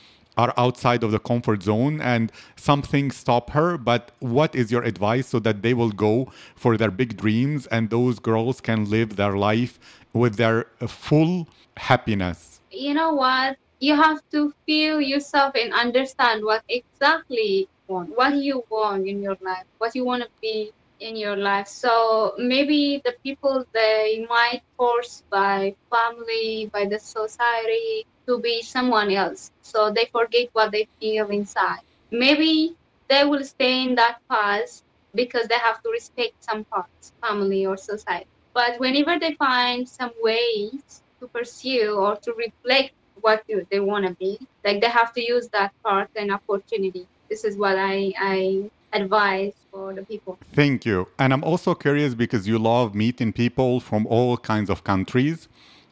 are 0.41 0.53
outside 0.57 1.01
of 1.03 1.11
the 1.15 1.19
comfort 1.31 1.61
zone 1.71 1.95
and 2.13 2.31
some 2.55 2.81
things 2.93 3.15
stop 3.25 3.45
her 3.57 3.69
but 3.77 4.03
what 4.19 4.51
is 4.61 4.71
your 4.71 4.83
advice 4.91 5.27
so 5.33 5.39
that 5.47 5.61
they 5.65 5.73
will 5.79 5.93
go 6.07 6.13
for 6.55 6.71
their 6.77 6.93
big 7.01 7.11
dreams 7.23 7.67
and 7.67 7.89
those 7.89 8.15
girls 8.29 8.55
can 8.69 8.79
live 8.95 9.09
their 9.21 9.35
life 9.49 9.73
with 10.21 10.33
their 10.41 10.57
full 10.87 11.47
happiness 11.89 12.39
you 12.71 12.93
know 12.93 13.13
what 13.13 13.57
you 13.81 13.95
have 13.95 14.21
to 14.31 14.53
feel 14.65 15.01
yourself 15.01 15.55
and 15.55 15.73
understand 15.73 16.45
what 16.45 16.63
exactly 16.69 17.67
you 17.67 17.67
want, 17.87 18.15
what 18.15 18.35
you 18.35 18.63
want 18.69 19.07
in 19.07 19.21
your 19.21 19.37
life, 19.41 19.65
what 19.79 19.95
you 19.95 20.05
want 20.05 20.21
to 20.23 20.29
be 20.39 20.71
in 20.99 21.15
your 21.15 21.35
life. 21.35 21.67
So 21.67 22.35
maybe 22.37 23.01
the 23.03 23.15
people 23.23 23.65
they 23.73 24.25
might 24.29 24.61
force 24.77 25.23
by 25.31 25.75
family, 25.89 26.69
by 26.71 26.85
the 26.85 26.99
society 26.99 28.05
to 28.31 28.39
be 28.39 28.61
someone 28.61 29.11
else. 29.11 29.51
So 29.61 29.91
they 29.91 30.05
forget 30.11 30.49
what 30.53 30.71
they 30.71 30.87
feel 30.99 31.27
inside. 31.27 31.83
Maybe 32.11 32.75
they 33.09 33.23
will 33.23 33.43
stay 33.43 33.83
in 33.83 33.95
that 33.95 34.19
path 34.29 34.83
because 35.13 35.47
they 35.47 35.59
have 35.67 35.83
to 35.83 35.89
respect 35.89 36.33
some 36.39 36.63
parts, 36.65 37.13
family 37.21 37.65
or 37.65 37.77
society. 37.77 38.27
But 38.53 38.79
whenever 38.79 39.19
they 39.19 39.33
find 39.35 39.87
some 39.87 40.11
ways 40.21 41.03
to 41.19 41.27
pursue 41.27 41.95
or 42.05 42.15
to 42.17 42.33
reflect 42.33 42.93
what 43.21 43.43
they 43.69 43.79
want 43.79 44.05
to 44.07 44.13
be. 44.15 44.39
Like 44.65 44.81
they 44.81 44.89
have 44.89 45.13
to 45.13 45.21
use 45.23 45.47
that 45.49 45.71
part 45.83 46.09
and 46.15 46.31
opportunity. 46.31 47.07
This 47.29 47.43
is 47.43 47.55
what 47.55 47.77
I, 47.77 48.13
I 48.17 48.69
advise 48.93 49.53
for 49.71 49.93
the 49.93 50.03
people. 50.03 50.37
Thank 50.53 50.85
you. 50.85 51.07
And 51.19 51.31
I'm 51.33 51.43
also 51.43 51.73
curious 51.75 52.13
because 52.13 52.47
you 52.47 52.59
love 52.59 52.93
meeting 52.93 53.31
people 53.31 53.79
from 53.79 54.05
all 54.07 54.37
kinds 54.37 54.69
of 54.69 54.83
countries. 54.83 55.47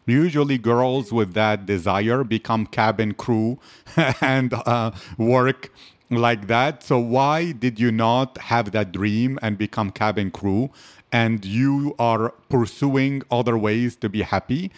Usually, 0.10 0.58
girls 0.58 1.12
with 1.12 1.34
that 1.34 1.65
desire 1.65 2.24
become 2.24 2.65
cabin 2.65 3.13
crew 3.13 3.60
and 4.22 4.54
uh, 4.54 4.91
work 5.17 5.72
like 6.10 6.48
that. 6.48 6.84
So, 6.84 6.98
why 7.00 7.52
did 7.52 7.80
you 7.80 7.91
not 7.91 8.38
have 8.39 8.72
that 8.72 8.91
dream 8.91 9.38
and 9.41 9.58
become 9.58 9.91
cabin 9.91 10.32
crew? 10.32 10.72
And 11.12 11.43
you 11.43 11.95
are 11.98 12.34
pursuing 12.50 13.24
other 13.32 13.58
ways 13.58 13.95
to 13.98 14.10
be 14.10 14.22
happy? 14.22 14.72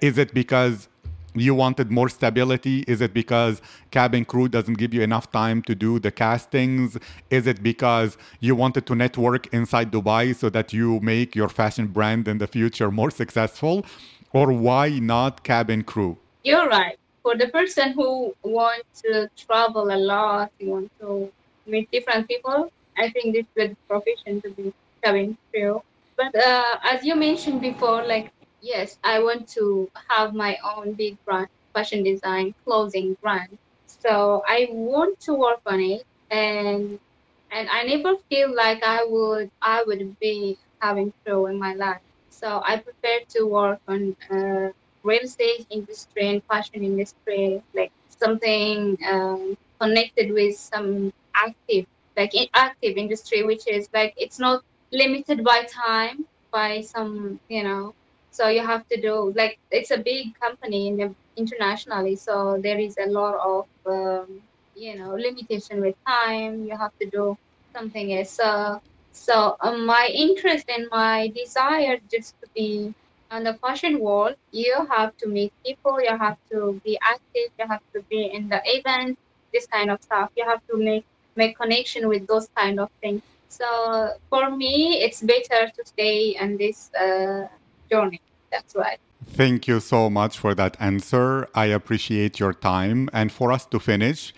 Is 0.00 0.18
it 0.18 0.34
because 0.34 0.88
you 1.34 1.54
wanted 1.54 1.90
more 1.90 2.08
stability? 2.08 2.84
Is 2.88 3.00
it 3.00 3.14
because 3.14 3.62
cabin 3.90 4.24
crew 4.24 4.48
doesn't 4.48 4.74
give 4.74 4.92
you 4.92 5.02
enough 5.02 5.30
time 5.30 5.62
to 5.62 5.74
do 5.74 5.98
the 5.98 6.10
castings? 6.10 6.98
Is 7.30 7.46
it 7.46 7.62
because 7.62 8.18
you 8.40 8.54
wanted 8.54 8.86
to 8.86 8.94
network 8.94 9.46
inside 9.54 9.92
Dubai 9.92 10.34
so 10.34 10.50
that 10.50 10.72
you 10.72 11.00
make 11.00 11.36
your 11.36 11.48
fashion 11.48 11.86
brand 11.86 12.26
in 12.26 12.38
the 12.38 12.46
future 12.46 12.90
more 12.90 13.10
successful? 13.10 13.86
Or 14.32 14.52
why 14.52 14.98
not 14.98 15.44
cabin 15.44 15.82
crew? 15.84 16.18
You're 16.42 16.68
right. 16.68 16.96
For 17.22 17.36
the 17.36 17.48
person 17.48 17.92
who 17.92 18.34
wants 18.42 19.02
to 19.02 19.28
travel 19.36 19.92
a 19.92 19.96
lot, 19.96 20.50
you 20.58 20.70
want 20.70 20.90
to 21.00 21.30
meet 21.66 21.90
different 21.90 22.28
people, 22.28 22.70
I 22.96 23.10
think 23.10 23.34
this 23.34 23.44
is 23.44 23.52
good 23.56 23.76
profession 23.88 24.40
to 24.42 24.50
be 24.50 24.72
cabin 25.02 25.36
crew. 25.52 25.82
But 26.16 26.34
uh, 26.34 26.78
as 26.82 27.04
you 27.04 27.14
mentioned 27.14 27.60
before, 27.60 28.04
like 28.06 28.30
yes, 28.60 28.98
I 29.04 29.20
want 29.20 29.48
to 29.58 29.90
have 30.08 30.34
my 30.34 30.58
own 30.64 30.94
big 30.94 31.16
brand, 31.24 31.48
fashion 31.74 32.02
design, 32.04 32.54
clothing 32.64 33.16
brand. 33.22 33.58
So 33.86 34.42
I 34.46 34.68
want 34.70 35.20
to 35.20 35.34
work 35.34 35.60
on 35.66 35.80
it, 35.80 36.04
and 36.30 36.98
and 37.50 37.68
I 37.70 37.82
never 37.84 38.16
feel 38.28 38.54
like 38.54 38.82
I 38.82 39.04
would 39.04 39.50
I 39.62 39.82
would 39.86 40.18
be 40.20 40.58
having 40.80 41.12
pro 41.24 41.46
in 41.46 41.58
my 41.58 41.74
life. 41.74 42.00
So 42.40 42.62
I 42.64 42.76
prefer 42.76 43.16
to 43.34 43.44
work 43.44 43.80
on 43.88 44.16
uh, 44.30 44.68
real 45.02 45.22
estate 45.22 45.66
industry 45.70 46.28
and 46.28 46.42
fashion 46.44 46.82
industry, 46.82 47.62
like 47.74 47.92
something 48.08 48.98
um, 49.06 49.56
connected 49.80 50.32
with 50.32 50.56
some 50.56 51.12
active, 51.34 51.86
like 52.16 52.32
active 52.54 52.96
industry, 52.96 53.42
which 53.42 53.66
is 53.68 53.88
like 53.92 54.14
it's 54.16 54.38
not 54.38 54.62
limited 54.92 55.44
by 55.44 55.64
time 55.64 56.26
by 56.50 56.80
some 56.80 57.38
you 57.48 57.62
know 57.62 57.94
so 58.30 58.48
you 58.48 58.64
have 58.64 58.88
to 58.88 59.00
do 59.00 59.32
like 59.36 59.58
it's 59.70 59.90
a 59.90 59.98
big 59.98 60.38
company 60.40 60.88
in 60.88 60.96
the, 60.96 61.14
internationally, 61.36 62.16
so 62.16 62.58
there 62.62 62.78
is 62.78 62.96
a 62.98 63.08
lot 63.08 63.34
of 63.34 63.66
um, 63.86 64.40
you 64.76 64.96
know 64.96 65.14
limitation 65.14 65.80
with 65.80 65.96
time. 66.06 66.64
You 66.64 66.76
have 66.76 66.96
to 67.00 67.06
do 67.10 67.36
something 67.74 68.16
else. 68.16 68.30
So 68.30 68.80
so 69.12 69.56
um, 69.60 69.86
my 69.86 70.10
interest 70.12 70.68
and 70.68 70.88
my 70.90 71.32
desire 71.34 71.98
just 72.10 72.40
to 72.40 72.48
be 72.54 72.94
on 73.30 73.44
the 73.44 73.54
fashion 73.54 74.00
world, 74.00 74.34
you 74.50 74.74
have 74.90 75.16
to 75.18 75.28
meet 75.28 75.52
people, 75.64 76.00
you 76.00 76.16
have 76.16 76.36
to 76.50 76.80
be 76.84 76.98
active, 77.02 77.48
you 77.58 77.66
have 77.68 77.82
to 77.94 78.02
be 78.10 78.24
in 78.24 78.48
the 78.48 78.60
events, 78.64 79.20
this 79.52 79.66
kind 79.66 79.90
of 79.90 80.02
stuff. 80.02 80.30
You 80.36 80.44
have 80.44 80.60
to 80.68 80.76
make 80.76 81.04
make 81.36 81.56
connection 81.56 82.08
with 82.08 82.26
those 82.26 82.48
kind 82.56 82.80
of 82.80 82.90
things. 83.00 83.22
So 83.48 84.12
for 84.28 84.50
me, 84.50 85.02
it's 85.02 85.20
better 85.22 85.70
to 85.76 85.80
stay 85.84 86.36
in 86.40 86.56
this 86.56 86.90
uh, 86.94 87.46
journey. 87.90 88.20
That's 88.50 88.74
why. 88.74 88.96
Thank 89.26 89.68
you 89.68 89.80
so 89.80 90.10
much 90.10 90.38
for 90.38 90.54
that 90.54 90.76
answer. 90.80 91.48
I 91.54 91.66
appreciate 91.66 92.40
your 92.40 92.52
time. 92.52 93.08
And 93.12 93.30
for 93.30 93.52
us 93.52 93.64
to 93.66 93.78
finish, 93.78 94.34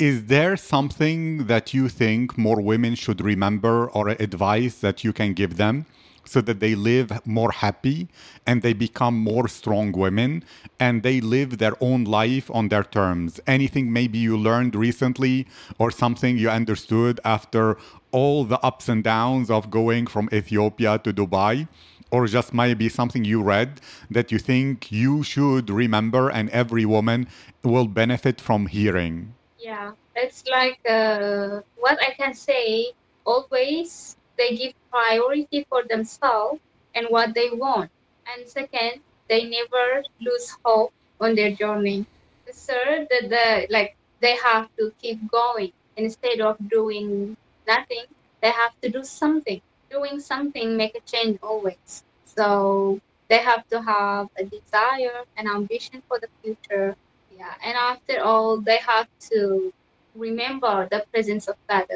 is 0.00 0.24
there 0.24 0.56
something 0.56 1.44
that 1.46 1.74
you 1.74 1.86
think 1.86 2.38
more 2.38 2.58
women 2.58 2.94
should 2.94 3.20
remember 3.20 3.90
or 3.90 4.08
advice 4.08 4.76
that 4.76 5.04
you 5.04 5.12
can 5.12 5.34
give 5.34 5.58
them 5.58 5.84
so 6.24 6.40
that 6.40 6.58
they 6.58 6.74
live 6.74 7.20
more 7.26 7.52
happy 7.52 8.08
and 8.46 8.62
they 8.62 8.72
become 8.72 9.14
more 9.18 9.46
strong 9.46 9.92
women 9.92 10.42
and 10.78 11.02
they 11.02 11.20
live 11.20 11.58
their 11.58 11.76
own 11.82 12.04
life 12.04 12.50
on 12.50 12.68
their 12.68 12.82
terms? 12.82 13.40
Anything 13.46 13.92
maybe 13.92 14.16
you 14.16 14.38
learned 14.38 14.74
recently 14.74 15.46
or 15.78 15.90
something 15.90 16.38
you 16.38 16.48
understood 16.48 17.20
after 17.22 17.76
all 18.10 18.44
the 18.44 18.58
ups 18.60 18.88
and 18.88 19.04
downs 19.04 19.50
of 19.50 19.70
going 19.70 20.06
from 20.06 20.30
Ethiopia 20.32 20.98
to 21.04 21.12
Dubai? 21.12 21.68
or 22.12 22.26
just 22.26 22.52
maybe 22.52 22.88
something 22.88 23.24
you 23.24 23.40
read 23.40 23.80
that 24.10 24.32
you 24.32 24.38
think 24.38 24.90
you 24.90 25.22
should 25.22 25.70
remember 25.70 26.28
and 26.28 26.50
every 26.50 26.84
woman 26.84 27.28
will 27.62 27.86
benefit 27.86 28.40
from 28.40 28.66
hearing? 28.66 29.32
Yeah, 29.60 29.92
it's 30.16 30.44
like 30.46 30.80
uh, 30.88 31.60
what 31.78 31.98
I 32.02 32.12
can 32.16 32.34
say 32.34 32.92
always 33.24 34.16
they 34.38 34.56
give 34.56 34.72
priority 34.90 35.66
for 35.68 35.82
themselves 35.88 36.60
and 36.94 37.06
what 37.10 37.34
they 37.34 37.50
want. 37.50 37.90
And 38.26 38.48
second, 38.48 39.02
they 39.28 39.44
never 39.48 40.02
lose 40.20 40.56
hope 40.64 40.92
on 41.20 41.34
their 41.34 41.52
journey. 41.52 42.06
The 42.46 42.52
third, 42.52 43.08
that 43.10 43.28
the, 43.28 43.66
like 43.70 43.96
they 44.20 44.36
have 44.36 44.68
to 44.78 44.92
keep 45.00 45.30
going 45.30 45.72
instead 45.96 46.40
of 46.40 46.56
doing 46.68 47.36
nothing. 47.66 48.04
They 48.42 48.50
have 48.50 48.72
to 48.82 48.88
do 48.90 49.04
something 49.04 49.60
doing 49.90 50.20
something 50.20 50.76
make 50.76 50.94
a 50.94 51.00
change 51.00 51.38
always. 51.42 52.04
So 52.24 53.00
they 53.28 53.38
have 53.38 53.66
to 53.68 53.82
have 53.82 54.28
a 54.38 54.44
desire 54.44 55.24
and 55.36 55.48
ambition 55.48 56.02
for 56.08 56.18
the 56.20 56.28
future. 56.42 56.96
Yeah, 57.40 57.54
and 57.64 57.74
after 57.74 58.20
all, 58.22 58.60
they 58.60 58.76
have 58.86 59.08
to 59.30 59.72
remember 60.14 60.86
the 60.90 61.06
presence 61.10 61.48
of 61.48 61.56
God. 61.70 61.86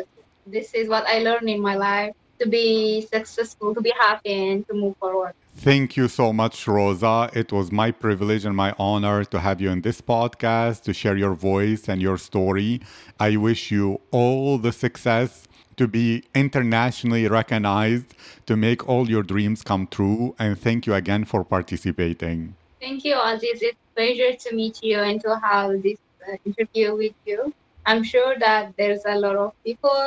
This 0.46 0.72
is 0.72 0.88
what 0.88 1.04
I 1.06 1.18
learned 1.18 1.50
in 1.50 1.60
my 1.60 1.74
life 1.74 2.14
to 2.38 2.48
be 2.48 3.02
successful, 3.12 3.74
to 3.74 3.82
be 3.82 3.92
happy, 4.00 4.32
and 4.32 4.66
to 4.68 4.72
move 4.72 4.96
forward. 4.96 5.34
Thank 5.56 5.98
you 5.98 6.08
so 6.08 6.32
much, 6.32 6.64
Roza. 6.64 7.36
It 7.36 7.52
was 7.52 7.70
my 7.70 7.90
privilege 7.90 8.46
and 8.46 8.56
my 8.56 8.74
honor 8.78 9.22
to 9.24 9.38
have 9.38 9.60
you 9.60 9.68
in 9.68 9.82
this 9.82 10.00
podcast 10.00 10.82
to 10.84 10.94
share 10.94 11.18
your 11.18 11.34
voice 11.34 11.90
and 11.90 12.00
your 12.00 12.16
story. 12.16 12.80
I 13.20 13.36
wish 13.36 13.70
you 13.70 14.00
all 14.12 14.56
the 14.56 14.72
success 14.72 15.46
to 15.76 15.86
be 15.86 16.24
internationally 16.34 17.28
recognized, 17.28 18.14
to 18.46 18.56
make 18.56 18.88
all 18.88 19.10
your 19.10 19.22
dreams 19.22 19.62
come 19.62 19.88
true. 19.88 20.34
And 20.38 20.58
thank 20.58 20.86
you 20.86 20.94
again 20.94 21.26
for 21.26 21.44
participating. 21.44 22.54
Thank 22.84 23.02
you, 23.06 23.16
Aziz. 23.18 23.62
It's 23.62 23.80
a 23.80 23.96
pleasure 23.96 24.36
to 24.36 24.54
meet 24.54 24.82
you 24.82 25.00
and 25.00 25.18
to 25.22 25.40
have 25.40 25.82
this 25.82 25.96
uh, 26.28 26.36
interview 26.44 26.94
with 26.94 27.16
you. 27.24 27.50
I'm 27.86 28.04
sure 28.04 28.38
that 28.38 28.74
there's 28.76 29.00
a 29.06 29.16
lot 29.16 29.36
of 29.36 29.52
people, 29.64 30.04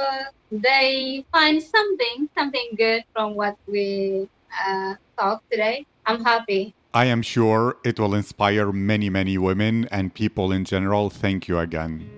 they 0.51 1.25
find 1.31 1.57
something, 1.57 2.29
something 2.37 2.69
good 2.77 3.03
from 3.13 3.33
what 3.33 3.57
we 3.65 4.29
uh, 4.53 4.93
talked 5.17 5.49
today. 5.49 5.87
I'm 6.05 6.23
happy. 6.23 6.75
I 6.93 7.05
am 7.05 7.23
sure 7.23 7.77
it 7.83 7.99
will 7.99 8.13
inspire 8.13 8.71
many, 8.71 9.09
many 9.09 9.39
women 9.39 9.87
and 9.89 10.13
people 10.13 10.51
in 10.51 10.63
general. 10.63 11.09
Thank 11.09 11.47
you 11.47 11.57
again. 11.57 12.16